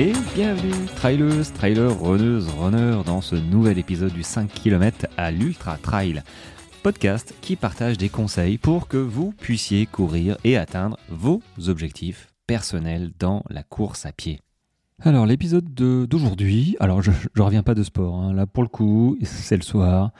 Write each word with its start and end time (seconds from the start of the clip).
Et 0.00 0.12
bienvenue, 0.36 0.86
trailers, 0.94 1.52
trailers, 1.54 2.00
runneuses, 2.00 2.48
runners, 2.50 3.02
dans 3.04 3.20
ce 3.20 3.34
nouvel 3.34 3.78
épisode 3.78 4.12
du 4.12 4.22
5 4.22 4.48
km 4.48 5.08
à 5.16 5.32
l'Ultra 5.32 5.76
Trail. 5.76 6.22
Podcast 6.84 7.34
qui 7.40 7.56
partage 7.56 7.98
des 7.98 8.08
conseils 8.08 8.58
pour 8.58 8.86
que 8.86 8.96
vous 8.96 9.32
puissiez 9.32 9.86
courir 9.86 10.36
et 10.44 10.56
atteindre 10.56 10.98
vos 11.08 11.42
objectifs 11.66 12.28
personnels 12.46 13.10
dans 13.18 13.42
la 13.50 13.64
course 13.64 14.06
à 14.06 14.12
pied. 14.12 14.38
Alors 15.00 15.26
l'épisode 15.26 15.74
d'aujourd'hui, 15.74 16.76
alors 16.78 17.02
je, 17.02 17.10
ne 17.10 17.42
reviens 17.42 17.64
pas 17.64 17.74
de 17.74 17.82
sport, 17.82 18.14
hein. 18.14 18.32
là 18.32 18.46
pour 18.46 18.62
le 18.62 18.68
coup 18.68 19.18
c'est 19.22 19.56
le 19.56 19.62
soir, 19.62 20.12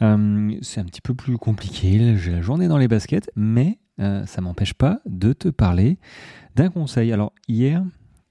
euh, 0.00 0.56
c'est 0.62 0.80
un 0.80 0.84
petit 0.86 1.02
peu 1.02 1.12
plus 1.14 1.36
compliqué, 1.36 2.16
j'ai 2.16 2.32
la 2.32 2.40
journée 2.40 2.68
dans 2.68 2.78
les 2.78 2.88
baskets, 2.88 3.30
mais 3.36 3.80
euh, 4.00 4.24
ça 4.24 4.40
m'empêche 4.40 4.72
pas 4.72 5.00
de 5.04 5.34
te 5.34 5.48
parler 5.48 5.98
d'un 6.56 6.70
conseil. 6.70 7.12
Alors 7.12 7.34
hier 7.48 7.84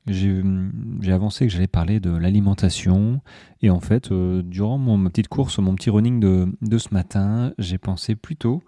j'ai 0.08 1.12
avancé 1.12 1.46
que 1.46 1.54
j'allais 1.54 1.68
parler 1.68 2.00
de 2.00 2.12
l'alimentation. 2.12 3.22
Et 3.62 3.70
en 3.70 3.80
fait, 3.80 4.12
euh, 4.12 4.42
durant 4.42 4.78
mon, 4.78 4.98
ma 4.98 5.10
petite 5.10 5.28
course, 5.28 5.60
mon 5.60 5.76
petit 5.76 5.90
running 5.90 6.20
de, 6.20 6.78
ce 6.78 6.94
matin, 6.94 7.54
j'ai 7.58 7.78
pensé 7.78 8.16
plutôt 8.16 8.64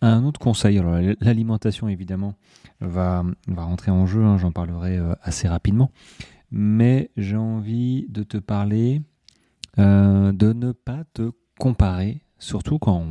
à 0.00 0.08
un 0.08 0.24
autre 0.24 0.40
conseil. 0.40 0.78
Alors, 0.78 0.98
l'alimentation, 1.20 1.88
évidemment, 1.88 2.34
va, 2.80 3.24
va 3.48 3.64
rentrer 3.64 3.90
en 3.90 4.06
jeu. 4.06 4.24
Hein, 4.24 4.38
j'en 4.38 4.52
parlerai 4.52 4.96
euh, 4.96 5.14
assez 5.22 5.48
rapidement. 5.48 5.90
Mais 6.50 7.10
j'ai 7.16 7.36
envie 7.36 8.06
de 8.08 8.22
te 8.22 8.38
parler 8.38 9.02
euh, 9.78 10.32
de 10.32 10.52
ne 10.52 10.72
pas 10.72 11.04
te 11.12 11.30
comparer, 11.58 12.22
surtout 12.38 12.78
quand 12.78 13.04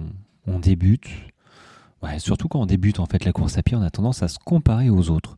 on, 0.48 0.60
débute. 0.60 1.08
Surtout 2.20 2.48
quand 2.48 2.62
on 2.62 2.66
débute 2.66 3.00
en 3.00 3.06
fait 3.06 3.26
la 3.26 3.32
course 3.32 3.58
à 3.58 3.64
pied, 3.64 3.76
on 3.76 3.82
a 3.82 3.90
tendance 3.90 4.24
à 4.24 4.28
se 4.28 4.40
comparer 4.40 4.90
aux 4.90 5.10
autres. 5.10 5.38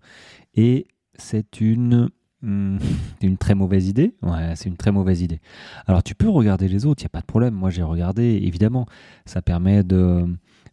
Et 0.55 0.87
c'est 1.15 1.61
une 1.61 2.09
Hmm, 2.41 2.77
c'est 3.19 3.27
une 3.27 3.37
très 3.37 3.55
mauvaise 3.55 3.87
idée. 3.87 4.15
Ouais, 4.21 4.55
c'est 4.55 4.69
une 4.69 4.77
très 4.77 4.91
mauvaise 4.91 5.21
idée. 5.21 5.41
Alors 5.87 6.03
tu 6.03 6.15
peux 6.15 6.29
regarder 6.29 6.67
les 6.67 6.85
autres, 6.85 7.01
il 7.01 7.05
n'y 7.05 7.09
a 7.09 7.09
pas 7.09 7.21
de 7.21 7.25
problème. 7.25 7.53
Moi 7.53 7.69
j'ai 7.69 7.83
regardé, 7.83 8.23
évidemment, 8.43 8.85
ça 9.25 9.41
permet 9.41 9.83
de, 9.83 10.25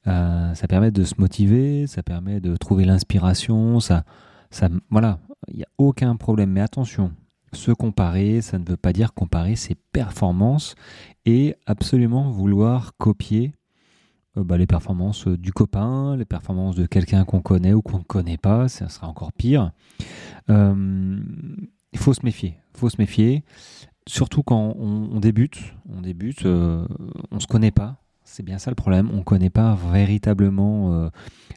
euh, 0.07 0.55
ça 0.55 0.69
permet 0.69 0.91
de 0.91 1.05
se 1.05 1.15
motiver, 1.19 1.87
ça 1.87 2.03
permet 2.03 2.41
de 2.41 2.57
trouver 2.57 2.85
l'inspiration, 2.85 3.81
ça, 3.81 4.05
ça, 4.51 4.69
voilà, 4.91 5.19
il 5.49 5.57
n'y 5.57 5.65
a 5.65 5.69
aucun 5.79 6.17
problème. 6.17 6.51
Mais 6.51 6.61
attention, 6.61 7.13
se 7.53 7.73
comparer, 7.73 8.41
ça 8.43 8.59
ne 8.59 8.65
veut 8.65 8.77
pas 8.77 8.93
dire 8.93 9.15
comparer 9.15 9.57
ses 9.57 9.75
performances 9.93 10.75
et 11.25 11.57
absolument 11.67 12.31
vouloir 12.31 12.93
copier 12.99 13.53
euh, 14.37 14.45
bah, 14.45 14.57
les 14.57 14.67
performances 14.67 15.27
du 15.27 15.53
copain, 15.53 16.17
les 16.17 16.25
performances 16.25 16.77
de 16.77 16.87
quelqu'un 16.87 17.25
qu'on 17.25 17.41
connaît 17.41 17.73
ou 17.73 17.83
qu'on 17.83 17.99
ne 17.99 18.05
connaît 18.05 18.37
pas, 18.37 18.69
ça 18.69 18.89
sera 18.89 19.09
encore 19.09 19.33
pire. 19.33 19.73
Euh, 20.51 21.21
il 21.93 21.99
faut 21.99 22.15
se 22.15 22.25
méfier. 22.25 22.57
Faut 22.75 22.89
se 22.89 22.97
méfier. 22.99 23.45
Surtout 24.09 24.43
quand 24.43 24.75
on, 24.79 25.19
débute. 25.19 25.75
On 25.89 26.01
débute, 26.01 26.47
euh, 26.47 26.87
on 27.31 27.41
se 27.41 27.47
connaît 27.47 27.73
pas. 27.73 27.97
C'est 28.23 28.45
bien 28.45 28.59
ça 28.59 28.71
le 28.71 28.77
problème. 28.77 29.11
On 29.13 29.19
ne 29.19 29.23
connaît 29.23 29.51
pas 29.51 29.77
véritablement 29.93 30.93
euh, 30.93 31.09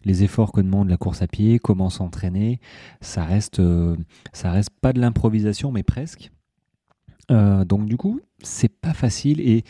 les 0.06 0.23
efforts 0.23 0.52
que 0.52 0.62
demande 0.62 0.90
la 0.90 0.98
course 0.98 1.22
à 1.22 1.28
pied, 1.28 1.60
comment 1.60 1.90
s'entraîner. 1.90 2.60
Ça 3.02 3.23
reste, 3.23 3.62
ça 4.34 4.52
reste 4.52 4.72
pas 4.82 4.94
de 4.94 5.00
l'improvisation, 5.00 5.72
mais 5.72 5.84
presque. 5.84 6.32
donc 7.30 7.86
du 7.86 7.98
coup, 7.98 8.20
c'est 8.42 8.70
pas 8.82 8.94
facile. 8.94 9.42
Et 9.42 9.64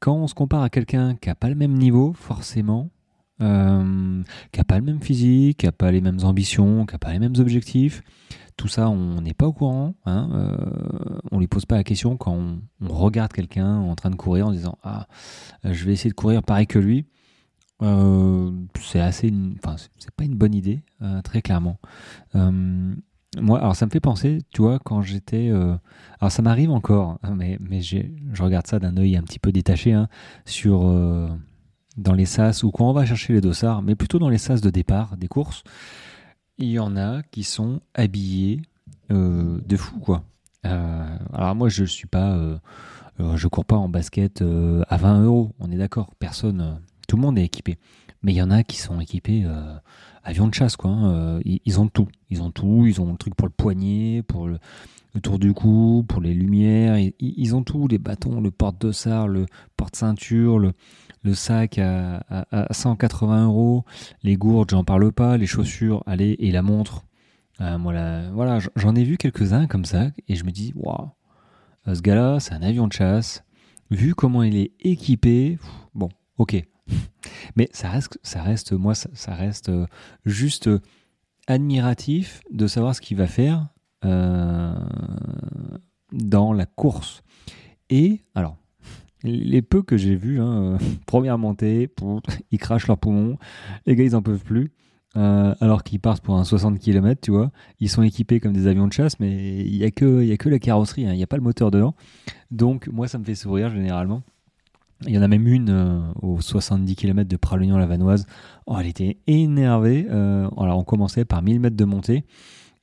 quand 0.00 0.14
on 0.14 0.26
se 0.26 0.34
compare 0.34 0.62
à 0.62 0.70
quelqu'un 0.70 1.16
qui 1.16 1.30
a 1.30 1.34
pas 1.34 1.48
le 1.48 1.54
même 1.54 1.74
niveau, 1.74 2.12
forcément, 2.12 2.90
euh, 3.40 4.22
qui 4.52 4.60
n'a 4.60 4.64
pas 4.64 4.78
le 4.78 4.84
même 4.84 5.00
physique, 5.00 5.58
qui 5.58 5.66
n'a 5.66 5.72
pas 5.72 5.90
les 5.92 6.00
mêmes 6.00 6.20
ambitions, 6.24 6.86
qui 6.86 6.94
n'a 6.94 6.98
pas 6.98 7.12
les 7.12 7.18
mêmes 7.18 7.36
objectifs. 7.38 8.02
Tout 8.58 8.66
ça, 8.66 8.90
on 8.90 9.20
n'est 9.20 9.34
pas 9.34 9.46
au 9.46 9.52
courant. 9.52 9.94
Hein, 10.04 10.28
euh, 10.32 11.20
on 11.30 11.38
lui 11.38 11.46
pose 11.46 11.64
pas 11.64 11.76
la 11.76 11.84
question 11.84 12.16
quand 12.16 12.32
on, 12.32 12.58
regarde 12.88 13.32
quelqu'un 13.32 13.76
en 13.76 13.94
train 13.94 14.10
de 14.10 14.16
courir 14.16 14.48
en 14.48 14.52
disant 14.52 14.76
ah 14.82 15.06
je 15.62 15.84
vais 15.84 15.92
essayer 15.92 16.10
de 16.10 16.14
courir 16.14 16.42
pareil 16.42 16.66
que 16.66 16.80
lui. 16.80 17.06
Euh, 17.82 18.50
c'est 18.80 18.98
assez, 18.98 19.32
enfin 19.62 19.76
c'est 19.98 20.10
pas 20.10 20.24
une 20.24 20.34
bonne 20.34 20.54
idée 20.54 20.82
euh, 21.02 21.22
très 21.22 21.40
clairement. 21.40 21.78
moi, 22.34 23.60
alors 23.60 23.76
ça 23.76 23.86
me 23.86 23.90
fait 23.92 24.00
penser, 24.00 24.38
tu 24.50 24.62
vois, 24.62 24.80
quand 24.80 25.02
j'étais, 25.02 25.50
alors 26.20 26.32
ça 26.32 26.42
m'arrive 26.42 26.72
encore, 26.72 27.20
hein, 27.22 27.36
mais 27.36 27.58
mais 27.60 27.80
je 27.80 28.42
regarde 28.42 28.66
ça 28.66 28.80
d'un 28.80 28.96
œil 28.96 29.16
un 29.16 29.22
petit 29.22 29.38
peu 29.38 29.52
détaché 29.52 29.92
hein, 29.92 30.08
sur 30.46 30.80
dans 31.98 32.14
les 32.14 32.26
sas 32.26 32.62
ou 32.62 32.70
quand 32.70 32.88
on 32.88 32.92
va 32.92 33.04
chercher 33.04 33.34
les 33.34 33.40
dossards, 33.40 33.82
mais 33.82 33.94
plutôt 33.94 34.18
dans 34.18 34.28
les 34.28 34.38
sas 34.38 34.60
de 34.60 34.70
départ 34.70 35.16
des 35.16 35.28
courses, 35.28 35.64
il 36.56 36.68
y 36.68 36.78
en 36.78 36.96
a 36.96 37.22
qui 37.22 37.42
sont 37.42 37.80
habillés 37.94 38.62
euh, 39.10 39.60
de 39.66 39.76
fou 39.76 39.98
quoi. 39.98 40.24
Euh, 40.64 41.16
alors 41.32 41.54
moi 41.54 41.68
je 41.68 41.84
suis 41.84 42.06
pas, 42.06 42.32
euh, 42.32 42.58
je 43.36 43.48
cours 43.48 43.64
pas 43.64 43.76
en 43.76 43.88
basket 43.88 44.42
à 44.88 44.96
20 44.96 45.24
euros, 45.24 45.52
on 45.58 45.70
est 45.70 45.76
d'accord, 45.76 46.14
personne, 46.18 46.80
tout 47.08 47.16
le 47.16 47.22
monde 47.22 47.38
est 47.38 47.44
équipé, 47.44 47.78
mais 48.22 48.32
il 48.32 48.36
y 48.36 48.42
en 48.42 48.50
a 48.50 48.62
qui 48.62 48.78
sont 48.78 49.00
équipés 49.00 49.44
avion 50.22 50.46
de 50.46 50.54
chasse 50.54 50.76
quoi. 50.76 50.90
Hein. 50.90 51.40
Ils, 51.44 51.80
ont 51.80 51.88
tout, 51.88 52.08
ils 52.30 52.42
ont 52.42 52.50
tout, 52.50 52.84
ils 52.86 53.00
ont 53.00 53.10
le 53.10 53.18
truc 53.18 53.34
pour 53.34 53.48
le 53.48 53.52
poignet, 53.52 54.22
pour 54.22 54.46
le, 54.46 54.58
tour 55.20 55.40
du 55.40 55.52
cou, 55.52 56.04
pour 56.06 56.20
les 56.20 56.32
lumières, 56.32 56.96
ils, 56.96 57.12
ils 57.18 57.56
ont 57.56 57.64
tout, 57.64 57.88
les 57.88 57.98
bâtons, 57.98 58.40
le 58.40 58.52
porte-dossard, 58.52 59.26
le 59.26 59.46
porte-ceinture, 59.76 60.60
le 60.60 60.74
le 61.28 61.34
sac 61.34 61.78
à, 61.78 62.24
180 62.70 63.44
euros, 63.46 63.84
les 64.22 64.36
gourdes, 64.36 64.70
j'en 64.70 64.82
parle 64.84 65.12
pas, 65.12 65.36
les 65.36 65.46
chaussures, 65.46 66.02
allez, 66.06 66.36
et 66.38 66.50
la 66.50 66.62
montre. 66.62 67.04
Euh, 67.60 68.30
voilà, 68.32 68.60
j'en 68.76 68.94
ai 68.94 69.04
vu 69.04 69.18
quelques-uns 69.18 69.66
comme 69.66 69.84
ça, 69.84 70.06
et 70.26 70.36
je 70.36 70.44
me 70.44 70.50
dis, 70.50 70.72
waouh, 70.74 71.10
euh, 71.86 71.94
ce 71.94 72.00
gars-là, 72.00 72.40
c'est 72.40 72.54
un 72.54 72.62
avion 72.62 72.88
de 72.88 72.94
chasse. 72.94 73.44
Vu 73.90 74.14
comment 74.14 74.42
il 74.42 74.56
est 74.56 74.72
équipé, 74.80 75.58
bon, 75.94 76.08
ok. 76.38 76.64
Mais 77.56 77.68
ça 77.72 77.90
reste, 77.90 78.18
ça 78.22 78.42
reste 78.42 78.72
moi, 78.72 78.94
ça, 78.94 79.34
reste 79.34 79.68
euh, 79.68 79.86
juste 80.24 80.70
admiratif 81.46 82.40
de 82.50 82.66
savoir 82.66 82.94
ce 82.94 83.02
qu'il 83.02 83.18
va 83.18 83.26
faire 83.26 83.68
dans 86.12 86.52
la 86.52 86.66
course. 86.66 87.22
Et 87.90 88.22
alors, 88.34 88.56
les 89.22 89.62
peu 89.62 89.82
que 89.82 89.96
j'ai 89.96 90.14
vus, 90.14 90.40
hein, 90.40 90.62
euh, 90.62 90.78
première 91.06 91.38
montée, 91.38 91.90
ils 92.50 92.58
crachent 92.58 92.86
leurs 92.86 92.98
poumons, 92.98 93.38
les 93.86 93.96
gars 93.96 94.04
ils 94.04 94.16
en 94.16 94.22
peuvent 94.22 94.44
plus. 94.44 94.72
Euh, 95.16 95.54
alors 95.60 95.82
qu'ils 95.82 96.00
partent 96.00 96.22
pour 96.22 96.36
un 96.36 96.44
60 96.44 96.78
km, 96.78 97.20
tu 97.20 97.30
vois. 97.30 97.50
Ils 97.80 97.88
sont 97.88 98.02
équipés 98.02 98.40
comme 98.40 98.52
des 98.52 98.66
avions 98.66 98.86
de 98.86 98.92
chasse, 98.92 99.18
mais 99.18 99.64
il 99.64 99.78
n'y 99.78 99.84
a, 99.84 99.90
que, 99.90 100.22
y 100.22 100.30
a 100.32 100.36
que 100.36 100.48
la 100.48 100.58
carrosserie, 100.58 101.06
hein. 101.06 101.12
il 101.12 101.16
n'y 101.16 101.22
a 101.22 101.26
pas 101.26 101.38
le 101.38 101.42
moteur 101.42 101.70
dedans. 101.70 101.94
Donc, 102.50 102.88
moi, 102.88 103.08
ça 103.08 103.18
me 103.18 103.24
fait 103.24 103.34
sourire 103.34 103.70
généralement. 103.70 104.22
Il 105.06 105.14
y 105.14 105.18
en 105.18 105.22
a 105.22 105.28
même 105.28 105.48
une 105.48 105.70
euh, 105.70 106.00
aux 106.22 106.40
70 106.40 106.94
km 106.94 107.28
de 107.28 107.36
Pralognan-la-Vanoise. 107.36 108.26
Oh, 108.66 108.76
elle 108.78 108.86
était 108.86 109.16
énervée. 109.26 110.06
alors, 110.08 110.78
on 110.78 110.84
commençait 110.84 111.24
par 111.24 111.42
1000 111.42 111.58
mètres 111.58 111.76
de 111.76 111.84
montée. 111.84 112.24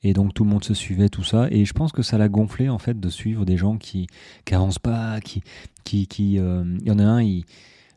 Et 0.02 0.12
donc 0.12 0.34
tout 0.34 0.44
le 0.44 0.50
monde 0.50 0.64
se 0.64 0.74
suivait, 0.74 1.08
tout 1.08 1.24
ça. 1.24 1.48
Et 1.50 1.64
je 1.64 1.72
pense 1.72 1.92
que 1.92 2.02
ça 2.02 2.18
l'a 2.18 2.28
gonflé 2.28 2.68
en 2.68 2.78
fait 2.78 2.98
de 2.98 3.08
suivre 3.08 3.44
des 3.44 3.56
gens 3.56 3.76
qui 3.76 4.06
n'avancent 4.50 4.78
pas, 4.78 5.20
qui, 5.20 5.42
qui, 5.84 6.06
qui 6.06 6.38
euh, 6.38 6.64
il 6.80 6.86
y 6.86 6.90
en 6.90 6.98
a 6.98 7.04
un, 7.04 7.22
il, 7.22 7.44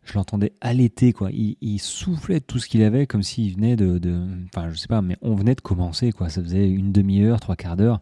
je 0.03 0.13
l'entendais 0.13 0.53
allaiter 0.61 1.13
quoi. 1.13 1.29
Il, 1.31 1.57
il, 1.61 1.79
soufflait 1.79 2.39
tout 2.39 2.59
ce 2.59 2.67
qu'il 2.67 2.83
avait 2.83 3.05
comme 3.05 3.23
s'il 3.23 3.53
venait 3.53 3.75
de, 3.75 3.97
de, 3.97 4.25
enfin 4.45 4.69
je 4.71 4.75
sais 4.75 4.87
pas, 4.87 5.01
mais 5.01 5.17
on 5.21 5.35
venait 5.35 5.55
de 5.55 5.61
commencer 5.61 6.11
quoi. 6.11 6.29
Ça 6.29 6.41
faisait 6.41 6.69
une 6.69 6.91
demi-heure, 6.91 7.39
trois 7.39 7.55
quarts 7.55 7.77
d'heure. 7.77 8.01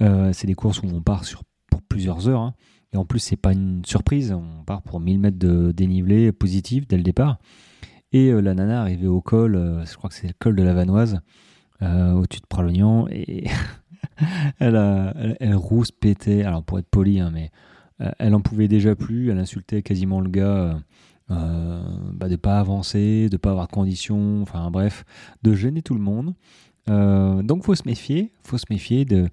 Euh, 0.00 0.32
c'est 0.32 0.46
des 0.46 0.54
courses 0.54 0.82
où 0.82 0.86
on 0.86 1.00
part 1.00 1.24
sur 1.24 1.42
pour 1.70 1.82
plusieurs 1.82 2.28
heures. 2.28 2.40
Hein. 2.40 2.54
Et 2.92 2.96
en 2.96 3.04
plus 3.04 3.18
c'est 3.18 3.36
pas 3.36 3.52
une 3.52 3.84
surprise, 3.84 4.32
on 4.32 4.64
part 4.64 4.82
pour 4.82 5.00
1000 5.00 5.18
mètres 5.18 5.38
de 5.38 5.72
dénivelé 5.72 6.30
positif 6.30 6.86
dès 6.86 6.96
le 6.96 7.02
départ. 7.02 7.38
Et 8.12 8.28
euh, 8.28 8.40
la 8.40 8.54
nana 8.54 8.82
arrivait 8.82 9.08
au 9.08 9.20
col, 9.20 9.82
je 9.84 9.96
crois 9.96 10.10
que 10.10 10.14
c'est 10.14 10.28
le 10.28 10.34
col 10.38 10.54
de 10.54 10.62
la 10.62 10.74
Vanoise. 10.74 11.20
Euh, 11.82 12.12
au-dessus 12.12 12.40
de 12.40 12.46
Pralognan 12.46 13.08
et 13.10 13.48
elle, 14.60 15.36
elle, 15.40 15.56
rouspétait, 15.56 16.44
alors 16.44 16.62
pour 16.62 16.78
être 16.78 16.88
poli, 16.88 17.18
hein, 17.18 17.30
mais 17.32 17.50
euh, 18.00 18.10
elle 18.20 18.34
en 18.34 18.40
pouvait 18.40 18.68
déjà 18.68 18.94
plus, 18.94 19.30
elle 19.30 19.38
insultait 19.38 19.82
quasiment 19.82 20.20
le 20.20 20.30
gars 20.30 20.78
euh, 21.30 21.82
bah, 22.12 22.28
de 22.28 22.36
pas 22.36 22.60
avancer, 22.60 23.28
de 23.28 23.36
pas 23.36 23.50
avoir 23.50 23.66
de 23.66 23.72
conditions, 23.72 24.40
enfin 24.42 24.70
bref, 24.70 25.04
de 25.42 25.54
gêner 25.54 25.82
tout 25.82 25.94
le 25.94 26.00
monde. 26.00 26.34
donc 26.86 27.64
faut 27.64 27.74
se 27.74 27.82
méfier, 27.86 28.32
faut 28.44 28.58
se 28.58 28.66
méfier 28.70 29.04
de, 29.04 29.28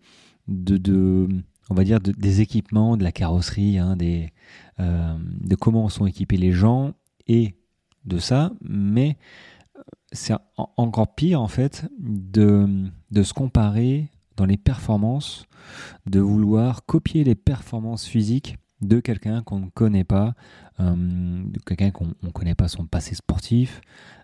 de, 0.47 1.27
on 1.69 1.75
va 1.75 1.83
dire 1.83 1.99
des 1.99 2.41
équipements, 2.41 2.97
de 2.97 3.03
la 3.03 3.11
carrosserie, 3.11 3.77
hein, 3.77 3.95
des, 3.95 4.33
de 4.79 5.55
comment 5.55 5.89
sont 5.89 6.07
équipés 6.07 6.37
les 6.37 6.51
gens 6.51 6.93
et 7.27 7.53
de 8.05 8.17
ça, 8.17 8.51
mais 8.61 9.15
c'est 10.11 10.33
encore 10.55 11.15
pire 11.15 11.41
en 11.41 11.47
fait 11.47 11.85
de, 11.99 12.67
de 13.11 13.23
se 13.23 13.33
comparer 13.33 14.09
dans 14.37 14.45
les 14.45 14.57
performances, 14.57 15.45
de 16.05 16.19
vouloir 16.19 16.85
copier 16.85 17.23
les 17.23 17.35
performances 17.35 18.05
physiques 18.05 18.57
de 18.81 18.99
quelqu'un 18.99 19.43
qu'on 19.43 19.59
ne 19.59 19.69
connaît 19.69 20.03
pas, 20.03 20.33
euh, 20.79 20.95
de 20.95 21.59
quelqu'un 21.59 21.91
qu'on 21.91 22.13
ne 22.23 22.29
connaît 22.29 22.55
pas 22.55 22.67
son 22.67 22.85
passé 22.85 23.15
sportif. 23.15 23.81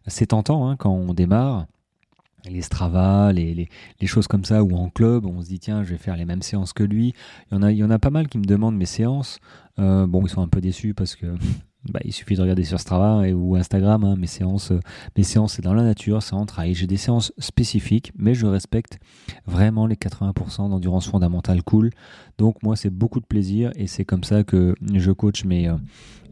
C'est 0.07 0.27
tentant 0.27 0.67
hein, 0.67 0.75
quand 0.75 0.91
on 0.91 1.13
démarre. 1.13 1.67
les 2.45 2.61
Strava, 2.61 3.31
les, 3.33 3.69
choses 4.05 4.27
comme 4.27 4.45
ça, 4.45 4.63
ou 4.63 4.75
en 4.75 4.89
club, 4.89 5.25
on 5.25 5.41
se 5.41 5.47
dit 5.47 5.59
tiens, 5.59 5.83
je 5.83 5.91
vais 5.91 5.97
faire 5.97 6.17
les 6.17 6.25
mêmes 6.25 6.41
séances 6.41 6.73
que 6.73 6.83
lui. 6.83 7.13
Il 7.51 7.55
y 7.55 7.57
en 7.57 7.61
a, 7.61 7.71
il 7.71 7.77
y 7.77 7.83
en 7.83 7.91
a 7.91 7.99
pas 7.99 8.09
mal 8.09 8.27
qui 8.27 8.39
me 8.39 8.45
demandent 8.45 8.77
mes 8.77 8.85
séances. 8.85 9.39
bon, 9.77 10.21
ils 10.25 10.29
sont 10.29 10.41
un 10.41 10.47
peu 10.47 10.61
déçus 10.61 10.93
parce 10.93 11.15
que 11.15 11.27
bah, 11.89 11.99
il 12.03 12.11
suffit 12.11 12.35
de 12.35 12.41
regarder 12.41 12.63
sur 12.63 12.79
Strava 12.79 13.27
ou 13.29 13.55
Instagram. 13.55 14.03
Hein, 14.03 14.15
mes 14.17 14.27
séances, 14.27 14.73
mes 15.15 15.23
séances, 15.23 15.53
c'est 15.53 15.61
dans 15.61 15.73
la 15.73 15.83
nature, 15.83 16.21
c'est 16.21 16.33
en 16.33 16.45
trail. 16.45 16.73
J'ai 16.73 16.87
des 16.87 16.97
séances 16.97 17.31
spécifiques, 17.37 18.11
mais 18.17 18.33
je 18.33 18.45
respecte 18.45 18.99
vraiment 19.45 19.87
les 19.87 19.95
80% 19.95 20.69
d'endurance 20.69 21.07
fondamentale 21.07 21.63
cool. 21.63 21.91
Donc 22.37 22.61
moi, 22.63 22.75
c'est 22.75 22.89
beaucoup 22.89 23.19
de 23.19 23.25
plaisir 23.25 23.71
et 23.75 23.87
c'est 23.87 24.05
comme 24.05 24.23
ça 24.23 24.43
que 24.43 24.75
je 24.93 25.11
coach 25.11 25.45
mes, 25.45 25.67
euh, 25.67 25.75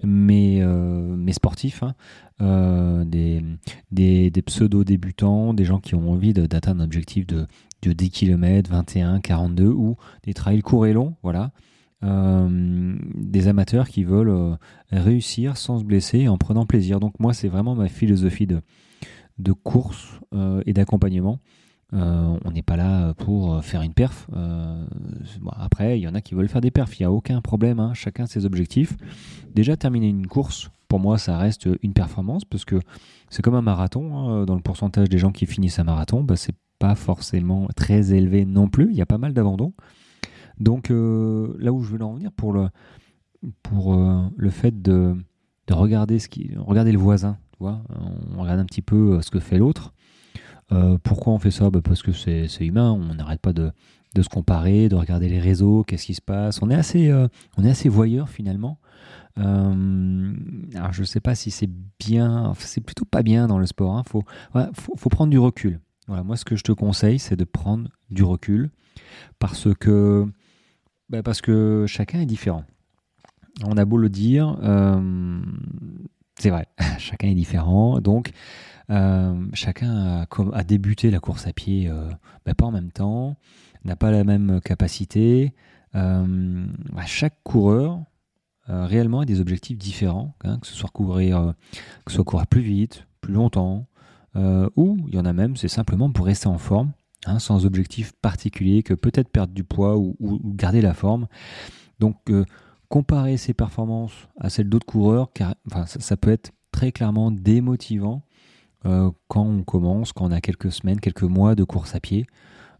mes, 0.04 0.62
euh, 0.62 1.16
mes 1.16 1.34
sportifs, 1.34 1.84
hein. 1.84 1.96
euh, 2.42 3.06
des, 3.06 3.44
des, 3.92 4.30
des 4.30 4.42
pseudo-débutants, 4.42 5.54
des 5.54 5.66
gens 5.66 5.80
qui 5.80 5.96
ont 5.96 6.12
envie 6.12 6.34
d'atteindre 6.34 6.82
un 6.82 6.86
objectif 6.86 7.26
de, 7.26 7.48
de 7.82 7.94
10 7.94 8.10
km, 8.10 8.70
21, 8.70 9.20
42 9.22 9.68
ou 9.68 9.96
des 10.24 10.34
trails 10.34 10.62
courts 10.62 10.86
et 10.86 10.94
longs. 10.94 11.16
Voilà. 11.24 11.52
Euh, 12.04 12.96
des 13.16 13.48
amateurs 13.48 13.88
qui 13.88 14.04
veulent 14.04 14.30
euh, 14.30 14.56
réussir 14.92 15.58
sans 15.58 15.80
se 15.80 15.84
blesser 15.84 16.28
en 16.28 16.38
prenant 16.38 16.66
plaisir. 16.66 17.00
Donc 17.00 17.20
moi, 17.20 17.34
c'est 17.34 17.48
vraiment 17.48 17.76
ma 17.76 17.88
philosophie 17.88 18.48
de, 18.48 18.62
de 19.40 19.52
course 19.54 20.20
euh, 20.34 20.62
et 20.66 20.74
d'accompagnement. 20.74 21.40
on 21.94 22.52
n'est 22.52 22.62
pas 22.62 22.76
là 22.76 23.14
pour 23.14 23.64
faire 23.64 23.82
une 23.82 23.94
perf. 23.94 24.28
après, 25.58 25.98
il 25.98 26.04
y 26.04 26.08
en 26.08 26.16
a 26.16 26.22
qui 26.22 26.36
veulent 26.36 26.50
faire 26.50 26.62
des 26.62 26.72
perfs, 26.72 27.00
il 27.00 27.04
n'y 27.04 27.06
a 27.06 27.12
aucun 27.12 27.42
problème, 27.42 27.80
hein. 27.80 27.94
chacun 27.94 28.26
ses 28.26 28.46
objectifs. 28.46 28.98
Déjà, 29.54 29.78
terminer 29.78 30.10
une 30.10 30.28
course, 30.28 30.70
pour 30.90 31.00
moi, 31.00 31.18
ça 31.18 31.38
reste 31.38 31.70
une 31.82 31.94
performance 31.94 32.44
parce 32.44 32.66
que 32.66 32.80
c'est 33.30 33.42
comme 33.42 33.56
un 33.56 33.62
marathon. 33.62 34.18
Hein. 34.18 34.46
dans 34.46 34.56
le 34.56 34.62
pourcentage 34.62 35.10
des 35.10 35.18
gens 35.18 35.32
qui 35.32 35.46
finissent 35.46 35.80
un 35.80 35.86
marathon, 35.86 36.24
bah, 36.24 36.36
c'est 36.36 36.56
pas 36.78 36.96
forcément 36.96 37.68
très 37.76 38.14
élevé 38.14 38.46
non 38.46 38.68
plus. 38.68 38.90
Il 38.92 38.98
y 38.98 39.02
a 39.02 39.06
pas 39.06 39.18
mal 39.18 39.34
d'abandons. 39.34 39.74
Donc 40.60 40.92
euh, 40.92 41.56
là 41.60 41.74
où 41.74 41.84
je 41.84 41.96
veux 41.96 42.02
en 42.02 42.14
venir 42.14 42.32
pour 42.32 42.54
le, 42.54 42.70
pour, 43.64 43.94
euh, 43.94 44.22
le 44.36 44.50
fait 44.50 44.82
de, 44.82 45.16
de, 45.68 45.74
regarder, 45.74 46.20
ce 46.20 46.30
qui, 46.30 46.52
regarder 46.58 46.92
le 46.92 46.98
voisin, 46.98 47.38
tu 47.52 47.58
vois, 47.60 47.82
on 48.36 48.42
regarde 48.42 48.60
un 48.60 48.66
petit 48.66 48.82
peu 48.82 49.16
euh, 49.16 49.22
ce 49.22 49.32
que 49.32 49.40
fait 49.40 49.58
l'autre. 49.58 49.94
pourquoi 51.04 51.34
on 51.34 51.40
fait 51.40 51.52
ça? 51.52 51.70
Bah 51.70 51.82
Parce 51.84 52.02
que 52.02 52.12
c'est 52.12 52.48
humain, 52.66 52.92
on 52.92 53.16
n'arrête 53.16 53.42
pas 53.42 53.54
de, 53.54 53.72
de, 54.16 54.22
se 54.22 54.30
comparer, 54.30 54.90
de 54.90 54.96
regarder 54.96 55.30
les 55.30 55.40
réseaux, 55.40 55.84
qu'est-ce 55.84 56.06
qui 56.06 56.16
se 56.16 56.22
passe. 56.22 56.62
On 56.62 56.70
est 56.70 56.76
assez, 56.76 57.14
on 57.58 57.64
est 57.64 57.70
assez 57.70 57.90
voyeur 57.90 58.30
finalement. 58.30 58.80
alors 59.38 60.94
je 60.94 61.02
ne 61.02 61.06
sais 61.06 61.20
pas 61.20 61.36
si 61.36 61.52
c'est 61.52 61.70
bien, 62.00 62.54
c'est 62.60 62.82
plutôt 62.82 63.06
pas 63.06 63.24
bien 63.24 63.48
dans 63.48 63.60
le 63.60 63.66
sport. 63.66 63.94
Il 63.96 64.00
hein. 64.00 64.04
faut, 64.08 64.24
faut, 64.74 64.96
faut, 64.96 65.10
prendre 65.10 65.32
du 65.32 65.40
recul. 65.40 65.82
Voilà, 66.08 66.24
moi 66.24 66.38
ce 66.38 66.46
que 66.46 66.56
je 66.56 66.64
te 66.64 66.72
conseille, 66.72 67.20
c'est 67.20 67.36
de 67.36 67.44
prendre 67.44 67.90
du 68.10 68.24
recul 68.24 68.70
parce 69.40 69.68
que 69.80 70.28
bah, 71.10 71.24
parce 71.24 71.42
que 71.42 71.86
chacun 71.88 72.20
est 72.20 72.26
différent. 72.26 72.64
On 73.64 73.78
a 73.78 73.86
beau 73.86 73.98
le 73.98 74.10
dire, 74.10 74.58
euh, 74.64 75.42
c'est 76.38 76.50
vrai, 76.50 76.68
chacun 76.98 77.30
est 77.30 77.36
différent. 77.36 78.00
Donc, 78.02 78.32
euh, 78.90 79.46
chacun 79.54 80.26
a, 80.54 80.64
débuté 80.64 81.10
la 81.10 81.20
course 81.20 81.48
à 81.48 81.54
pied 81.54 81.88
euh, 81.90 82.10
bah, 82.46 82.54
pas 82.54 82.66
en 82.66 82.72
même 82.72 82.92
temps, 82.92 83.38
n'a 83.84 83.96
pas 83.96 84.12
la 84.12 84.24
même 84.24 84.60
capacité. 84.62 85.54
Bah, 85.94 87.06
chaque 87.06 87.42
coureur 87.44 88.04
réellement 88.68 89.22
a 89.22 89.26
des 89.26 89.40
objectifs 89.40 89.78
différents, 89.78 90.36
hein, 90.44 90.60
que 90.60 90.68
ce 90.68 90.74
soit 90.74 90.90
courir, 90.90 91.54
que 92.04 92.12
ce 92.12 92.16
soit 92.16 92.26
courir 92.26 92.48
plus 92.48 92.62
vite, 92.62 93.08
plus 93.22 93.34
longtemps, 93.34 93.88
ou 94.36 94.98
il 95.08 95.16
y 95.16 95.18
en 95.18 95.24
a 95.24 95.32
même, 95.32 95.56
c'est 95.56 95.70
simplement 95.70 96.12
pour 96.12 96.26
rester 96.26 96.48
en 96.48 96.58
forme 96.58 96.92
Hein, 97.28 97.40
sans 97.40 97.66
objectif 97.66 98.14
particulier 98.22 98.84
que 98.84 98.94
peut-être 98.94 99.30
perdre 99.30 99.52
du 99.52 99.64
poids 99.64 99.98
ou, 99.98 100.16
garder 100.44 100.80
la 100.80 100.94
forme. 100.94 101.28
Donc 102.00 102.18
euh, 102.30 102.46
comparer 102.88 103.38
ses 103.38 103.56
performances 103.56 104.14
à 104.40 104.52
celles 104.52 104.70
d'autres 104.70 104.86
coureurs, 104.86 105.30
ça, 105.88 106.18
peut 106.18 106.30
être 106.30 106.52
très 106.72 106.92
clairement 106.92 107.32
démotivant 107.32 108.22
euh, 108.86 109.10
quand 109.28 109.44
on 109.44 109.64
commence, 109.64 110.14
quand 110.14 110.26
on 110.26 110.32
a 110.32 110.40
quelques 110.40 110.72
semaines, 110.72 111.00
quelques 111.00 111.24
mois 111.24 111.56
de 111.56 111.64
course 111.64 111.96
à 111.96 112.00
pied. 112.00 112.28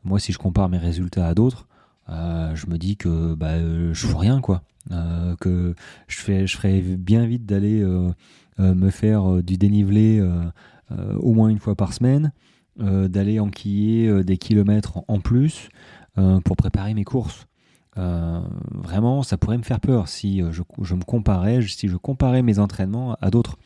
Moi, 0.04 0.20
si 0.20 0.32
je 0.32 0.38
compare 0.38 0.70
mes 0.70 0.78
résultats 0.78 1.28
à 1.28 1.34
d'autres, 1.34 1.68
euh, 2.10 2.54
je 2.54 2.68
me 2.68 2.78
dis 2.78 2.98
que 2.98 3.34
bah, 3.34 3.58
je 3.60 4.06
fous 4.06 4.18
rien, 4.18 4.42
quoi. 4.42 4.62
que 5.40 5.74
je, 6.08 6.18
fais, 6.18 6.46
je 6.46 6.56
ferais 6.56 6.82
bien 6.82 7.26
vite 7.26 7.48
d'aller 7.48 7.84
me 8.60 8.90
faire 8.92 9.42
du 9.42 9.58
dénivelé 9.58 10.22
au 10.92 11.34
moins 11.34 11.50
une 11.50 11.58
fois 11.58 11.74
par 11.74 11.94
semaine. 11.94 12.32
Euh, 12.82 13.08
d'aller 13.08 13.40
enquiller 13.40 14.10
euh, 14.10 14.22
des 14.26 14.38
kilomètres 14.38 15.00
en 15.08 15.22
plus 15.22 15.70
euh, 16.18 16.42
pour 16.42 16.58
préparer 16.58 16.94
mes 16.94 17.06
courses. 17.06 17.48
vraiment, 17.96 19.24
ça 19.24 19.38
pourrait 19.38 19.58
me 19.58 19.64
faire 19.64 19.80
peur 19.80 20.10
si 20.10 20.42
je, 20.52 20.94
me 20.94 21.04
comparais, 21.06 21.62
si 21.62 21.88
je 21.88 21.96
comparais 21.96 22.42
mes 22.42 22.60
entraînements 22.60 23.16
à 23.22 23.30
d'autres. 23.30 23.58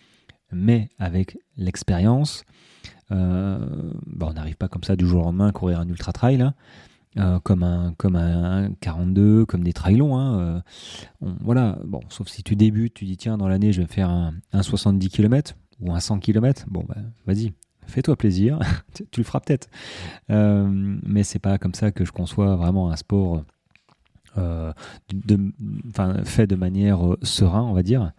Mais 0.51 0.89
avec 0.99 1.39
l'expérience, 1.57 2.43
bah, 3.09 3.57
on 4.21 4.33
n'arrive 4.33 4.57
pas 4.57 4.67
comme 4.67 4.83
ça 4.83 4.95
du 4.95 5.07
jour 5.07 5.21
au 5.21 5.25
lendemain 5.25 5.47
à 5.47 5.51
courir 5.51 5.79
un 5.79 5.89
ultra 5.89 6.11
trail. 6.11 6.43
Hein. 7.15 7.39
comme 7.43 7.63
un 7.63 7.95
comme 7.97 8.15
un 8.15 8.69
42, 8.81 9.47
comme 9.47 9.63
des 9.63 9.73
trails 9.73 9.97
longs. 9.97 10.19
Hein, 10.19 10.61
voilà, 11.19 11.79
bon, 11.83 12.01
sauf 12.09 12.27
si 12.27 12.43
tu 12.43 12.55
débutes, 12.55 12.93
tu 12.93 13.05
dis 13.05 13.17
tiens 13.17 13.39
dans 13.39 13.47
l'année 13.47 13.73
je 13.73 13.81
vais 13.81 13.87
faire 13.87 14.11
un, 14.11 14.61
70 14.61 15.09
km 15.09 15.55
ou 15.79 15.91
un 15.91 15.99
100 15.99 16.19
km. 16.19 16.65
Bon, 16.69 16.85
bah, 16.87 16.97
vas-y, 17.25 17.53
fais-toi 17.89 18.15
plaisir, 18.15 18.59
tu, 19.11 19.19
le 19.19 19.23
feras 19.23 19.39
peut-être. 19.39 19.69
Euh, 20.29 20.67
mais 21.03 21.23
c'est 21.23 21.39
pas 21.39 21.57
comme 21.57 21.73
ça 21.73 21.91
que 21.91 22.05
je 22.05 22.11
conçois 22.11 22.55
vraiment 22.55 22.91
un 22.91 22.95
sport 22.95 23.43
euh, 24.37 24.73
fait 26.23 26.47
de 26.47 26.55
manière 26.55 27.05
euh, 27.05 27.17
serein, 27.23 27.63
on 27.63 27.73
va 27.73 27.83
dire. 27.83 28.11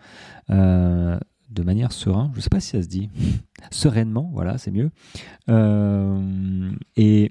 Euh, 0.50 1.18
de 1.50 1.62
manière 1.62 1.92
serein, 1.92 2.30
je 2.34 2.40
sais 2.40 2.50
pas 2.50 2.60
si 2.60 2.70
ça 2.70 2.82
se 2.82 2.88
dit. 2.88 3.10
Sereinement, 3.70 4.30
voilà, 4.32 4.58
c'est 4.58 4.70
mieux. 4.70 4.90
et, 6.96 7.30